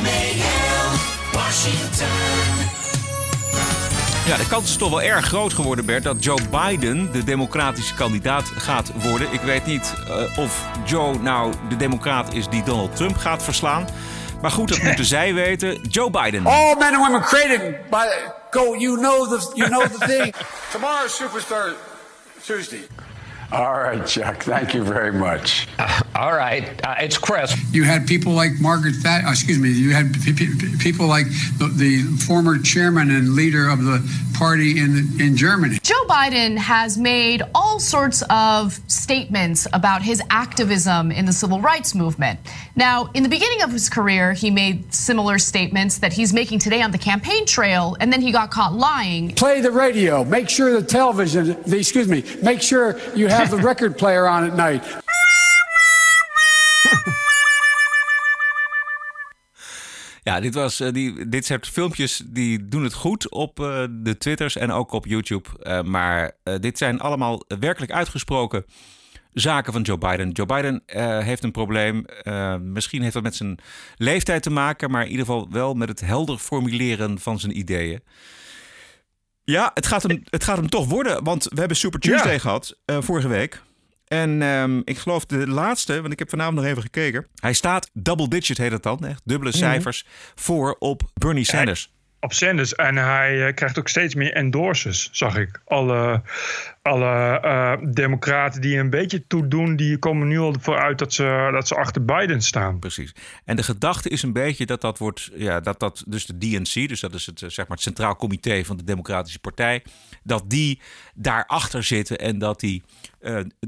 [0.00, 2.19] WMAL, Washington.
[4.26, 7.94] Ja, de kans is toch wel erg groot geworden, Bert, dat Joe Biden de democratische
[7.94, 9.32] kandidaat gaat worden.
[9.32, 13.88] Ik weet niet eh, of Joe nou de democraat is die Donald Trump gaat verslaan.
[14.42, 15.80] Maar goed, dat moeten zij weten.
[15.82, 16.46] Joe Biden.
[16.46, 18.06] All men and women created by
[18.50, 18.76] go.
[18.76, 20.34] You know the you know the thing.
[20.72, 21.72] Tomorrow's Superstar
[22.44, 22.86] Tuesday.
[23.52, 24.44] All right, Chuck.
[24.44, 25.66] Thank you very much.
[26.14, 26.64] all right.
[26.84, 27.56] Uh, it's Chris.
[27.72, 29.26] You had people like Margaret Thatcher.
[29.28, 29.70] excuse me.
[29.70, 31.26] You had pe- pe- people like
[31.58, 33.98] the, the former chairman and leader of the
[34.38, 35.78] party in in Germany.
[35.82, 41.94] Joe Biden has made all sorts of statements about his activism in the civil rights
[41.94, 42.38] movement.
[42.76, 46.82] Now, in the beginning of his career, he made similar statements that he's making today
[46.82, 49.34] on the campaign trail, and then he got caught lying.
[49.34, 50.24] Play the radio.
[50.24, 51.60] Make sure the television.
[51.66, 52.24] The, excuse me.
[52.42, 54.84] Make sure you have the record player on at night.
[60.22, 64.18] Ja, dit, was, eh, die, dit soort filmpjes die doen het goed op eh, de
[64.18, 65.48] Twitters en ook op YouTube.
[65.62, 68.64] Eh, maar dit zijn allemaal werkelijk uitgesproken
[69.32, 70.30] zaken van Joe Biden.
[70.30, 70.82] Joe Biden
[71.24, 72.04] heeft een probleem.
[72.62, 73.58] Misschien heeft dat met zijn
[73.96, 78.02] leeftijd te maken, maar in ieder geval wel met het helder formuleren van zijn ideeën.
[79.44, 82.38] Ja, het gaat hem, het gaat hem toch worden, want we hebben Super Tuesday Ja.
[82.38, 83.62] gehad eh, vorige week.
[84.06, 87.26] En ehm, ik geloof de laatste, want ik heb vanavond nog even gekeken.
[87.40, 89.58] Hij staat double digit, heet het dan, echt dubbele Mhm.
[89.58, 91.92] cijfers, voor op Bernie Sanders.
[92.20, 92.74] Op Sanders.
[92.74, 95.60] En hij eh, krijgt ook steeds meer endorses, zag ik.
[95.64, 96.22] Alle,
[96.82, 99.76] alle eh, democraten die een beetje toedoen...
[99.76, 102.78] die komen nu al vooruit dat ze, dat ze achter Biden staan.
[102.78, 103.14] Precies.
[103.44, 105.30] En de gedachte is een beetje dat dat wordt...
[105.34, 108.16] Ja, dat dat dus de DNC, dus dat is het, eh, zeg maar het Centraal
[108.16, 109.82] Comité van de Democratische Partij...
[110.22, 110.80] dat die
[111.14, 112.82] daarachter zitten en dat die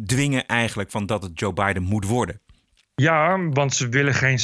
[0.06, 2.40] dwingen eigenlijk van dat het Joe Biden moet worden.
[2.94, 4.38] Ja, want ze willen geen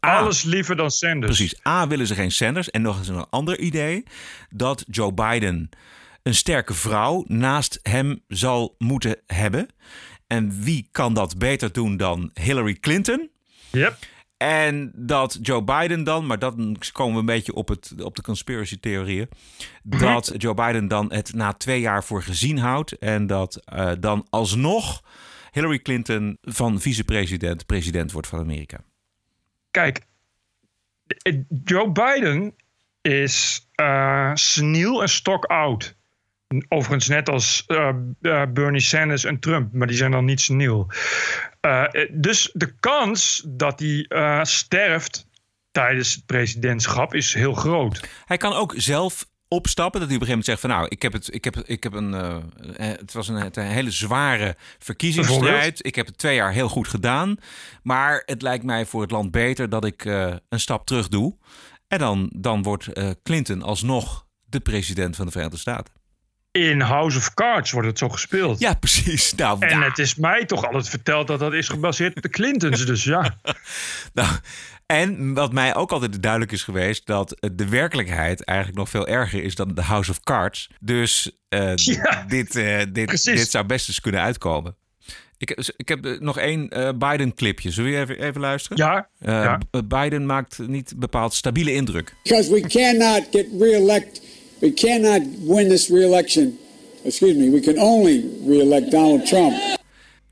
[0.00, 1.36] Alles liever dan Sanders.
[1.36, 1.66] Precies.
[1.66, 2.70] A, willen ze geen Sanders.
[2.70, 4.04] En nog eens een ander idee.
[4.50, 5.70] Dat Joe Biden
[6.22, 9.68] een sterke vrouw naast hem zal moeten hebben.
[10.26, 13.30] En wie kan dat beter doen dan Hillary Clinton?
[13.70, 13.96] Yep.
[14.36, 18.22] En dat Joe Biden dan, maar dan komen we een beetje op, het, op de
[18.22, 19.28] conspiracy theorieën.
[19.82, 22.98] Dat Joe Biden dan het na twee jaar voor gezien houdt.
[22.98, 25.02] En dat eh, dan alsnog
[25.50, 28.80] Hillary Clinton van vicepresident president wordt van Amerika.
[29.76, 30.00] Kijk,
[31.06, 32.54] eh, Joe Biden
[33.00, 35.96] is eh seniel en stokoud.
[36.68, 37.92] Overigens net als eh,
[38.52, 40.90] Bernie Sanders en Trump, maar die zijn dan niet seniel.
[42.10, 44.06] Dus de kans dat hij
[44.44, 45.26] sterft
[45.70, 48.08] tijdens het presidentschap is heel groot.
[48.24, 50.00] Hij kan ook zelf opstappen.
[50.00, 51.82] Dat hij op een gegeven moment zegt van nou, ik heb het, ik heb, ik
[51.82, 55.86] heb een, eh, eh, het was een, het een hele zware verkiezingsstrijd.
[55.86, 57.36] Ik heb het twee jaar heel goed gedaan.
[57.82, 61.36] Maar het lijkt mij voor het land beter dat ik eh, een stap terug doe.
[61.88, 62.88] En dan, dan wordt
[63.22, 65.94] Clinton alsnog de president van de Verenigde Staten.
[66.50, 68.58] In House of Cards wordt het zo gespeeld.
[68.58, 69.34] Ja, precies.
[69.34, 72.86] Nou, en het is mij toch altijd verteld dat dat is gebaseerd op de Clintons.
[72.86, 73.36] Dus ja.
[74.14, 74.28] Nou,
[74.86, 79.42] en wat mij ook altijd duidelijk is geweest, dat de werkelijkheid eigenlijk nog veel erger
[79.42, 80.70] is dan de House of Cards.
[80.80, 83.38] Dus eh, Ja, dit, eh, dit, precies.
[83.38, 84.76] dit zou best eens kunnen uitkomen.
[85.38, 87.70] Ik, ik heb eh, nog één eh, Biden-clipje.
[87.70, 88.76] Zullen we even, even luisteren?
[88.76, 89.08] Ja.
[89.18, 92.14] Eh, Biden maakt niet bepaald stabiele indruk.
[92.22, 94.20] Because we cannot get re-elect,
[94.58, 96.58] we cannot win this re-election.
[97.04, 99.54] Excuse me, we can only re-elect Donald Trump.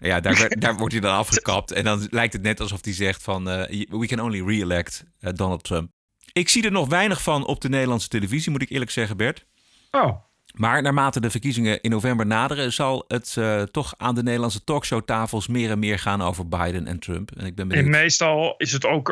[0.06, 1.72] Ja, daar, werd- daar wordt hij dan afgekapt.
[1.72, 3.48] En dan lijkt het net alsof hij zegt van...
[3.50, 5.90] eh, we can only re-elect eh, Donald Trump.
[6.32, 9.44] Ik zie er nog weinig van op de Nederlandse televisie, moet ik eerlijk zeggen, Bert.
[9.90, 10.10] Oh.
[10.54, 12.72] Maar naarmate de verkiezingen in november naderen...
[12.72, 16.98] zal het eh, toch aan de Nederlandse talkshowtafels meer en meer gaan over Biden en
[16.98, 17.30] Trump.
[17.36, 18.00] En ik ben En benieuwd.
[18.02, 19.08] meestal is het ook,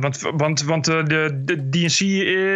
[0.00, 2.00] want, want, want de, de DNC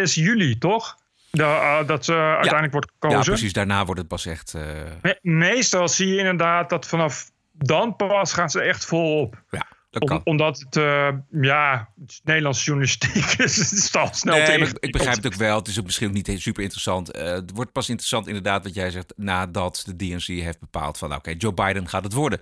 [0.03, 0.97] is juli, toch?
[1.31, 3.31] De, eh, dat ze uiteindelijk wordt Ja, gekozen.
[3.33, 3.53] precies.
[3.53, 4.53] Daarna wordt het pas echt...
[4.53, 4.61] eh,
[5.01, 8.89] Me- Meestal zie je inderdaad dat vanaf dan pas gaan ze echt.
[8.89, 10.21] Ja, dat Om- kan.
[10.23, 13.55] omdat het, eh, ja, het Nederlandse journalistiek is.
[13.69, 15.57] Het is al snel Nee, te maar ik, begrijp het ook wel.
[15.57, 17.07] Het is ook misschien ook niet super interessant.
[17.17, 19.13] Het wordt pas interessant inderdaad wat jij zegt...
[19.15, 21.15] nadat de DNC heeft bepaald van...
[21.15, 22.41] oké, Joe Biden gaat het worden.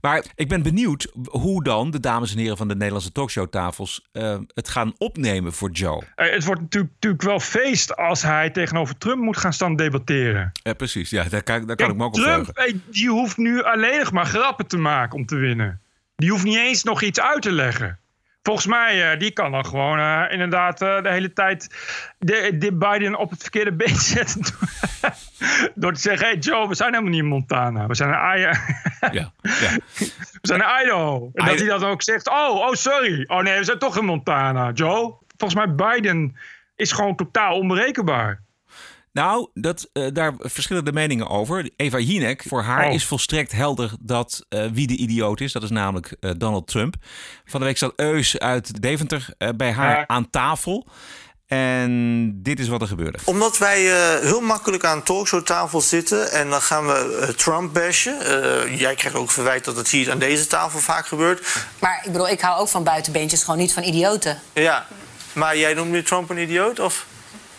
[0.00, 4.08] Maar ik ben benieuwd hoe dan de dames en heren van de Nederlandse talkshowtafels...
[4.12, 6.02] eh, het gaan opnemen voor Joe.
[6.14, 10.52] Eh, het wordt natuurlijk, natuurlijk wel feest als hij tegenover Trump moet gaan staan debatteren.
[10.62, 11.10] Ja, precies.
[11.10, 13.98] Ja, daar kan, daar kan ik me ook op Trump, eh, die hoeft nu alleen
[13.98, 15.80] nog maar grappen te maken om te winnen.
[16.16, 17.99] Die hoeft niet eens nog iets uit te leggen.
[18.42, 21.74] Volgens mij, eh, die kan dan gewoon eh, inderdaad eh, de hele tijd
[22.18, 24.42] de, de Biden op het verkeerde been zetten.
[25.74, 27.86] Door te zeggen, hey Joe, we zijn helemaal niet in Montana.
[27.86, 28.58] We zijn in, Iowa.
[29.00, 29.76] Ja, ja.
[29.92, 31.30] we zijn in Idaho.
[31.34, 33.24] En dat hij dan ook zegt, oh, oh, sorry.
[33.26, 35.14] Oh nee, we zijn toch in Montana, Joe.
[35.36, 36.36] Volgens mij, Biden
[36.76, 38.42] is gewoon totaal onberekenbaar.
[39.12, 41.70] Nou, dat, eh, daar verschillen de meningen over.
[41.76, 42.94] Eva Jinek, voor haar Oh.
[42.94, 45.52] is volstrekt helder dat eh, wie de idioot is.
[45.52, 46.94] Dat is namelijk eh, Donald Trump.
[47.44, 50.06] Van de week zat Eus uit Deventer eh, bij haar Ja.
[50.06, 50.86] aan tafel.
[51.46, 53.18] En dit is wat er gebeurde.
[53.24, 58.20] Omdat wij eh, heel makkelijk aan een talkshowtafel zitten en dan gaan we Trump bashen.
[58.20, 61.66] Eh, jij krijgt ook verwijt dat het hier aan deze tafel vaak gebeurt.
[61.78, 64.38] Maar ik bedoel, ik hou ook van buitenbeentjes, gewoon niet van idioten.
[64.52, 64.86] Ja,
[65.32, 66.78] maar jij noemt nu Trump een idioot?
[66.80, 67.06] Of?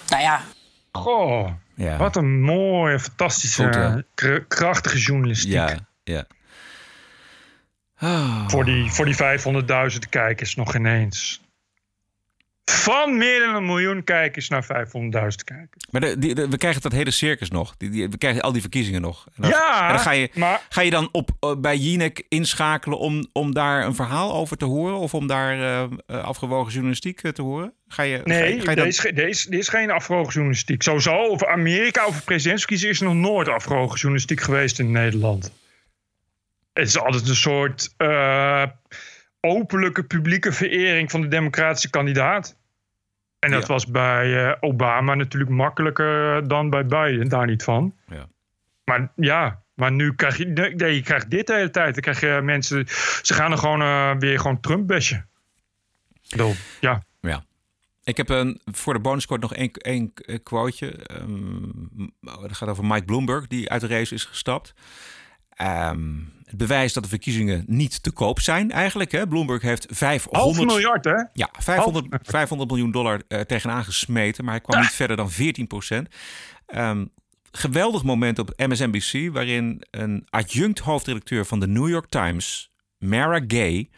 [0.08, 0.42] Nou ja.
[0.92, 1.98] Goh, Ja.
[1.98, 4.02] wat een mooie, fantastische, Goed, hè?
[4.14, 5.52] kr- krachtige journalistiek.
[5.52, 6.26] Ja, ja.
[7.98, 8.50] Ah.
[8.50, 11.42] Voor die, voor die 500.000 kijkers nog ineens.
[12.72, 15.88] Van meer dan een miljoen kijkers naar 500.000 kijkers.
[15.92, 17.74] Maar de, die- de- we krijgen dat hele circus nog.
[17.78, 19.26] Die, die- we krijgen al die verkiezingen nog.
[19.26, 22.24] En dan, Ja, en dan ga je, maar- ga je dan op, eh, bij Jinek
[22.30, 24.98] inschakelen om, om daar een verhaal over te horen?
[24.98, 27.74] Of om daar eh, eh, afgewogen journalistiek te horen?
[27.88, 29.92] Ga je, ga je- Nee, ga je dan- er is, er is, er is geen
[29.92, 30.84] afgewogen journalistiek.
[30.84, 35.52] Sowieso over Amerika, over presidentsverkiezingen is er nog nooit afgewogen journalistiek geweest in Nederland.
[36.74, 37.90] Het is altijd een soort
[39.42, 42.60] openlijke publieke verering van de democratische kandidaat.
[43.42, 43.74] En dat Ja.
[43.74, 47.96] was bij eh, Obama natuurlijk makkelijker dan bij Biden, daar niet van.
[48.08, 48.28] Ja.
[48.84, 51.94] Maar ja, maar nu krijg je, nee, je krijgt dit de hele tijd.
[51.94, 52.86] Dan krijg je mensen,
[53.22, 55.30] ze gaan er gewoon eh, weer gewoon Trump bashen.
[56.30, 57.04] Bedoel, Ja.
[57.22, 57.44] Ja.
[58.04, 60.94] Ik heb een, voor de bonuscode nog één, één eh, quoteje.
[61.22, 61.90] Um,
[62.22, 64.74] dat gaat over Mike Bloomberg, die uit de race is gestapt.
[65.62, 66.10] Ehm,
[66.46, 69.12] het bewijst dat de verkiezingen niet te koop zijn eigenlijk.
[69.12, 69.28] Hè.
[69.28, 70.44] Bloomberg heeft 500...
[70.44, 71.24] Half miljard, hè?
[71.34, 74.44] Ja, 500, 500 miljoen dollar uh, tegenaan gesmeten.
[74.44, 76.08] Maar hij kwam niet verder dan 14 procent.
[76.76, 77.12] Um,
[77.52, 79.34] geweldig moment op MSNBC...
[79.34, 82.70] waarin een adjunct hoofdredacteur van de New York Times...
[82.98, 83.90] Mara Gay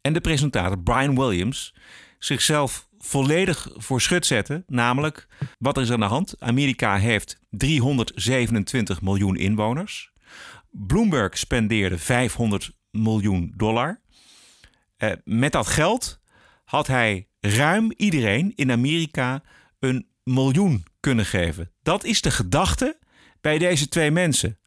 [0.00, 1.74] en de presentator Brian Williams...
[2.18, 4.64] zichzelf volledig voor schut zetten.
[4.66, 6.34] Namelijk, wat er is aan de hand?
[6.38, 10.12] Amerika heeft 327 miljoen inwoners.
[10.70, 14.00] Bloomberg spendeerde 500 miljoen dollar.
[14.98, 16.20] Uh, met dat geld
[16.64, 19.42] had hij ruim iedereen in Amerika
[19.78, 21.72] een miljoen kunnen geven.
[21.82, 22.98] Dat is de gedachte
[23.40, 24.58] bij deze twee mensen.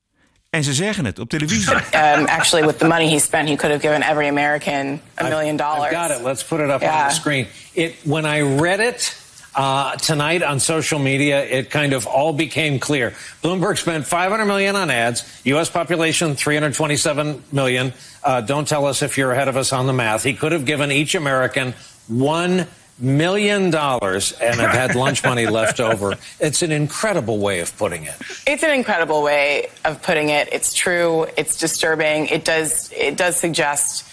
[0.49, 1.73] En ze zeggen het op televisie.
[1.93, 5.55] Um, actually, with the money he spent, he could have given every American a million
[5.55, 5.91] dollars.
[5.91, 6.25] I've got it.
[6.25, 7.01] Let's put it up yeah.
[7.01, 7.47] on the screen.
[7.73, 9.20] It when I read it
[9.55, 13.11] uh, tonight on social media, it kind of all became clear.
[13.43, 15.41] Bloomberg spent 500 million on ads.
[15.45, 15.69] U.S.
[15.69, 17.93] population 327 million.
[18.23, 20.23] Uh, don't tell us if you're ahead of us on the math.
[20.23, 21.73] He could have given each American
[22.07, 26.13] one million dollars and have had lunch money left over.
[26.39, 28.15] It's an incredible way of putting it.
[28.47, 30.49] It's an incredible way of putting it.
[30.53, 31.25] It's true.
[31.35, 32.27] It's disturbing.
[32.27, 32.91] It does.
[32.95, 34.07] It does suggest,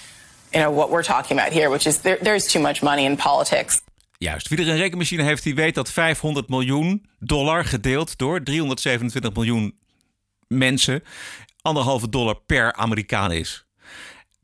[0.53, 3.17] you know, what we're talking about here, which is there, there's too much money in
[3.17, 3.83] politics.
[4.19, 4.49] Juist.
[4.49, 9.79] Wie er een rekenmachine heeft, die weet dat 500 miljoen dollar gedeeld door 327 miljoen
[10.49, 11.03] mensen
[11.63, 13.67] anderhalve dollar per Amerikaan is.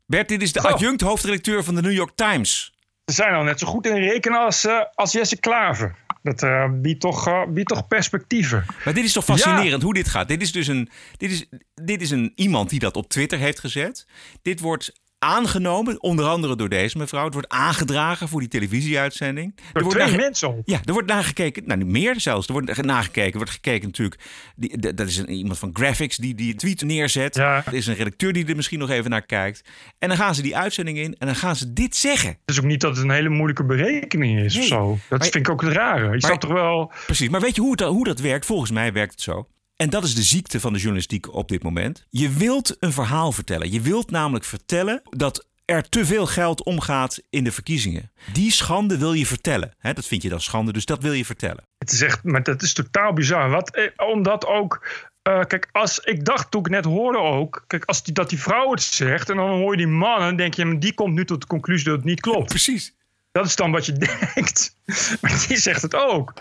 [0.05, 2.73] Bert, dit is de adjunct hoofdredacteur van de New York Times.
[3.05, 5.95] Ze zijn al net zo goed in rekenen als, uh, als Jesse Klaver.
[6.23, 8.65] Dat uh, biedt, toch, uh, biedt toch perspectieven.
[8.85, 10.27] Maar dit is toch fascinerend hoe dit gaat.
[10.27, 13.59] Dit is dus een, dit is, dit is een, iemand die dat op Twitter heeft
[13.59, 14.07] gezet.
[14.41, 17.23] Dit wordt aangenomen, onder andere door deze mevrouw.
[17.23, 19.59] Het wordt aangedragen voor die televisieuitzending.
[19.73, 20.61] er wordt twee mensen op.
[20.65, 21.63] Ja, er wordt nagekeken.
[21.65, 22.47] Nou, meer zelfs.
[22.47, 23.31] Er wordt nagekeken.
[23.31, 24.21] Er wordt gekeken natuurlijk.
[24.55, 27.35] Die, dat is een, iemand van graphics die die tweet neerzet.
[27.35, 27.63] Ja.
[27.65, 29.69] Er is een redacteur die er misschien nog even naar kijkt.
[29.99, 32.29] En dan gaan ze die uitzending in en dan gaan ze dit zeggen.
[32.29, 34.63] Het is ook niet dat het een hele moeilijke berekening is nee.
[34.63, 34.97] of zo.
[35.09, 36.03] Dat maar, vind ik ook het rare.
[36.17, 36.91] Je maar, toch wel...
[37.05, 38.45] Precies, maar weet je hoe, het, hoe dat werkt?
[38.45, 39.47] Volgens mij werkt het zo.
[39.75, 42.05] En dat is de ziekte van de journalistiek op dit moment.
[42.09, 43.71] Je wilt een verhaal vertellen.
[43.71, 48.11] Je wilt namelijk vertellen dat er te veel geld omgaat in de verkiezingen.
[48.33, 49.73] Die schande wil je vertellen.
[49.81, 51.63] dat vind je dan schande, dus dat wil je vertellen.
[51.77, 53.49] Het is echt, maar dat is totaal bizar.
[53.49, 54.87] Wat, eh, omdat ook.
[55.27, 57.63] Uh, kijk, als ik dacht toen ik net hoorde ook.
[57.67, 59.29] Kijk, als die, dat die vrouw het zegt.
[59.29, 60.21] en dan hoor je die man.
[60.21, 62.49] en denk je, die komt nu tot de conclusie dat het niet klopt.
[62.57, 62.93] Precies.
[63.31, 63.93] Dat is dan wat je
[64.33, 64.75] denkt.
[65.21, 66.33] Maar die zegt het ook.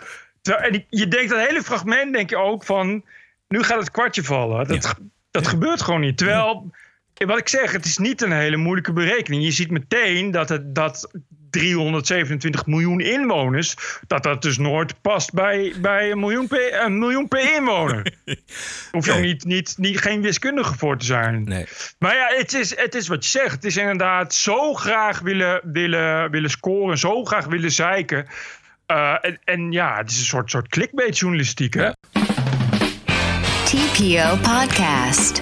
[0.42, 3.04] En je denkt dat hele fragment, denk je ook van
[3.54, 4.68] nu gaat het kwartje vallen.
[4.68, 4.94] Dat,
[5.30, 6.16] dat gebeurt gewoon niet.
[6.16, 6.70] Terwijl,
[7.14, 9.44] wat ik zeg, het is niet een hele moeilijke berekening.
[9.44, 11.10] Je ziet meteen dat, het, dat
[11.50, 13.76] 327 miljoen inwoners,
[14.06, 18.14] dat dat dus nooit past bij, bij een, miljoen per, een miljoen per inwoner.
[18.92, 21.44] Hoef je ook niet, niet, niet, geen wiskundige voor te zijn.
[21.44, 21.66] Nee.
[21.98, 23.52] Maar ja, het is, het is wat je zegt.
[23.52, 28.26] Het is inderdaad zo graag willen, willen, willen scoren, zo graag willen zeiken.
[28.86, 31.90] Uh, en, en, ja, het is een soort, soort clickbait journalistiek, hè?
[33.74, 35.40] TPO Podcast.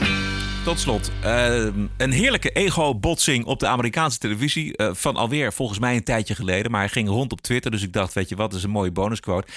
[0.64, 1.66] Tot slot, uh,
[1.97, 4.72] een heerlijke ego-botsing op de Amerikaanse televisie.
[4.76, 6.70] Uh, van alweer volgens mij een tijdje geleden.
[6.70, 7.70] Maar hij ging rond op Twitter.
[7.70, 9.49] Dus ik dacht, weet je wat, is een mooie bonusquote.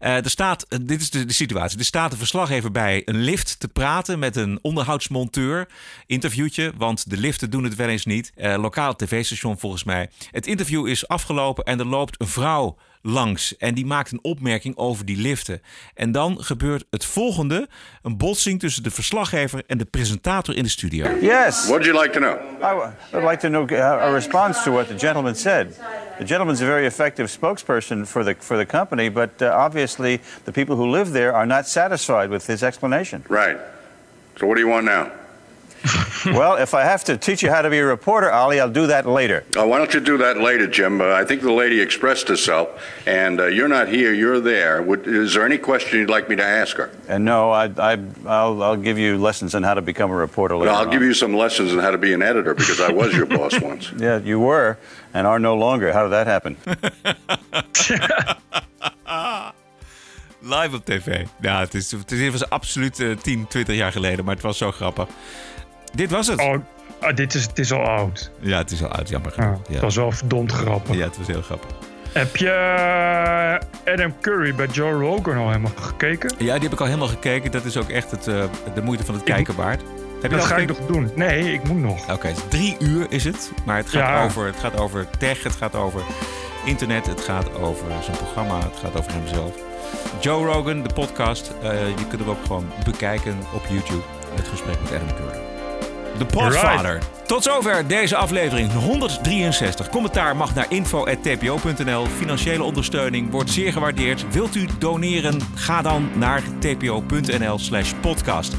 [0.00, 1.78] Uh, er staat, dit is de, de, situatie.
[1.78, 5.68] Er staat een verslaggever bij een lift te praten met een onderhoudsmonteur.
[6.06, 8.32] Interviewtje, want de liften doen het wel eens niet.
[8.36, 10.10] lokaal tv-station volgens mij.
[10.30, 13.56] Het interview is afgelopen en er loopt een vrouw langs.
[13.56, 15.62] En die maakt een opmerking over die liften.
[15.94, 17.68] En dan gebeurt het volgende:
[18.02, 21.06] een botsing tussen de verslaggever en de presentator in de studio.
[21.20, 21.66] Yes.
[21.66, 22.36] What would you like to know?
[22.62, 25.76] I would like to know uh, a response to what the gentleman said.
[26.18, 30.52] The gentleman's a very effective spokesperson for the for the company, but uh, obviously the
[30.52, 33.24] people who live there are not satisfied with his explanation.
[33.28, 33.56] Right.
[34.36, 35.10] So what do you want now?
[36.26, 38.86] well, if I have to teach you how to be a reporter, Ali, I'll do
[38.86, 39.44] that later.
[39.56, 41.00] Oh, why don't you do that later, Jim?
[41.00, 42.68] Uh, I think the lady expressed herself,
[43.06, 44.82] and uh, you're not here, you're there.
[44.82, 46.90] Would, is there any question you'd like me to ask her?
[47.08, 50.56] And no, I, I, I'll, I'll give you lessons on how to become a reporter
[50.56, 50.70] later.
[50.70, 50.92] Well, I'll on.
[50.92, 53.60] give you some lessons on how to be an editor because I was your boss
[53.70, 53.92] once.
[53.98, 54.78] Yeah, you were,
[55.14, 55.92] and are no longer.
[55.92, 56.56] How did that happen?
[60.44, 61.24] Live op tv.
[61.40, 64.42] Ja, het, is, het, is, het was absoluut uh, 10, 20 jaar geleden, maar het
[64.42, 65.08] was zo grappig.
[65.94, 66.40] Dit was het.
[66.40, 66.54] Oh,
[67.00, 68.30] ah, dit is, het is al oud.
[68.40, 69.58] Ja, het is al oud, jammer genoeg.
[69.66, 70.96] Ja, Het was wel verdomd grappig.
[70.96, 71.70] Ja, het was heel grappig.
[72.12, 76.34] Heb je eh, Adam Curry bij Joe Rogan al helemaal gekeken?
[76.38, 77.50] Ja, die heb ik al helemaal gekeken.
[77.50, 79.82] Dat is ook echt het, uh, de moeite van het kijken waard.
[80.22, 81.10] Heb je dat ga ik nog doen.
[81.14, 82.02] Nee, ik moet nog.
[82.02, 83.50] Oké, okay, drie uur is het.
[83.64, 84.24] Maar het gaat, ja.
[84.24, 86.02] over, het gaat over tech, het gaat over
[86.64, 87.06] internet.
[87.06, 89.54] Het gaat over zijn programma, het gaat over hemzelf.
[90.20, 91.52] Joe Rogan, de podcast.
[91.62, 94.02] eh, je kunt hem ook gewoon bekijken op YouTube.
[94.34, 95.51] Het gesprek met Adam Curry.
[96.18, 96.98] De Podfather.
[97.26, 99.88] Tot zover deze aflevering 163.
[99.88, 102.06] Commentaar mag naar info.tpo.nl.
[102.06, 104.24] Financiële ondersteuning wordt zeer gewaardeerd.
[104.32, 105.40] Wilt u doneren?
[105.54, 108.56] Ga dan naar tpo.nl slash podcast.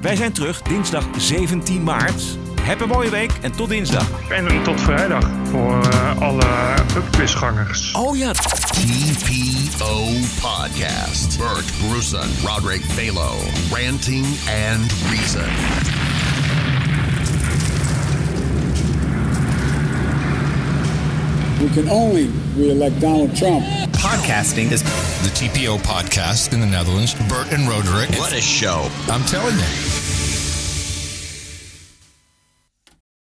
[0.00, 2.22] Wij zijn terug dinsdag 17 maart.
[2.60, 4.06] Heb een mooie week en tot dinsdag.
[4.30, 7.92] En tot vrijdag voor eh, alle pubquizgangers.
[7.92, 8.32] Oh ja.
[8.32, 10.04] TPO
[10.40, 11.38] Podcast.
[11.38, 13.32] Bert Bruson, Roderick Balo.
[13.70, 14.26] Ranting
[14.70, 16.03] and Reason.
[21.64, 23.64] We can only re-elect Donald Trump.
[23.94, 27.14] Podcasting is The TPO Podcast in the Netherlands.
[27.26, 28.10] Bert and Roderick.
[28.18, 28.86] what a show.
[29.08, 30.03] I'm telling you.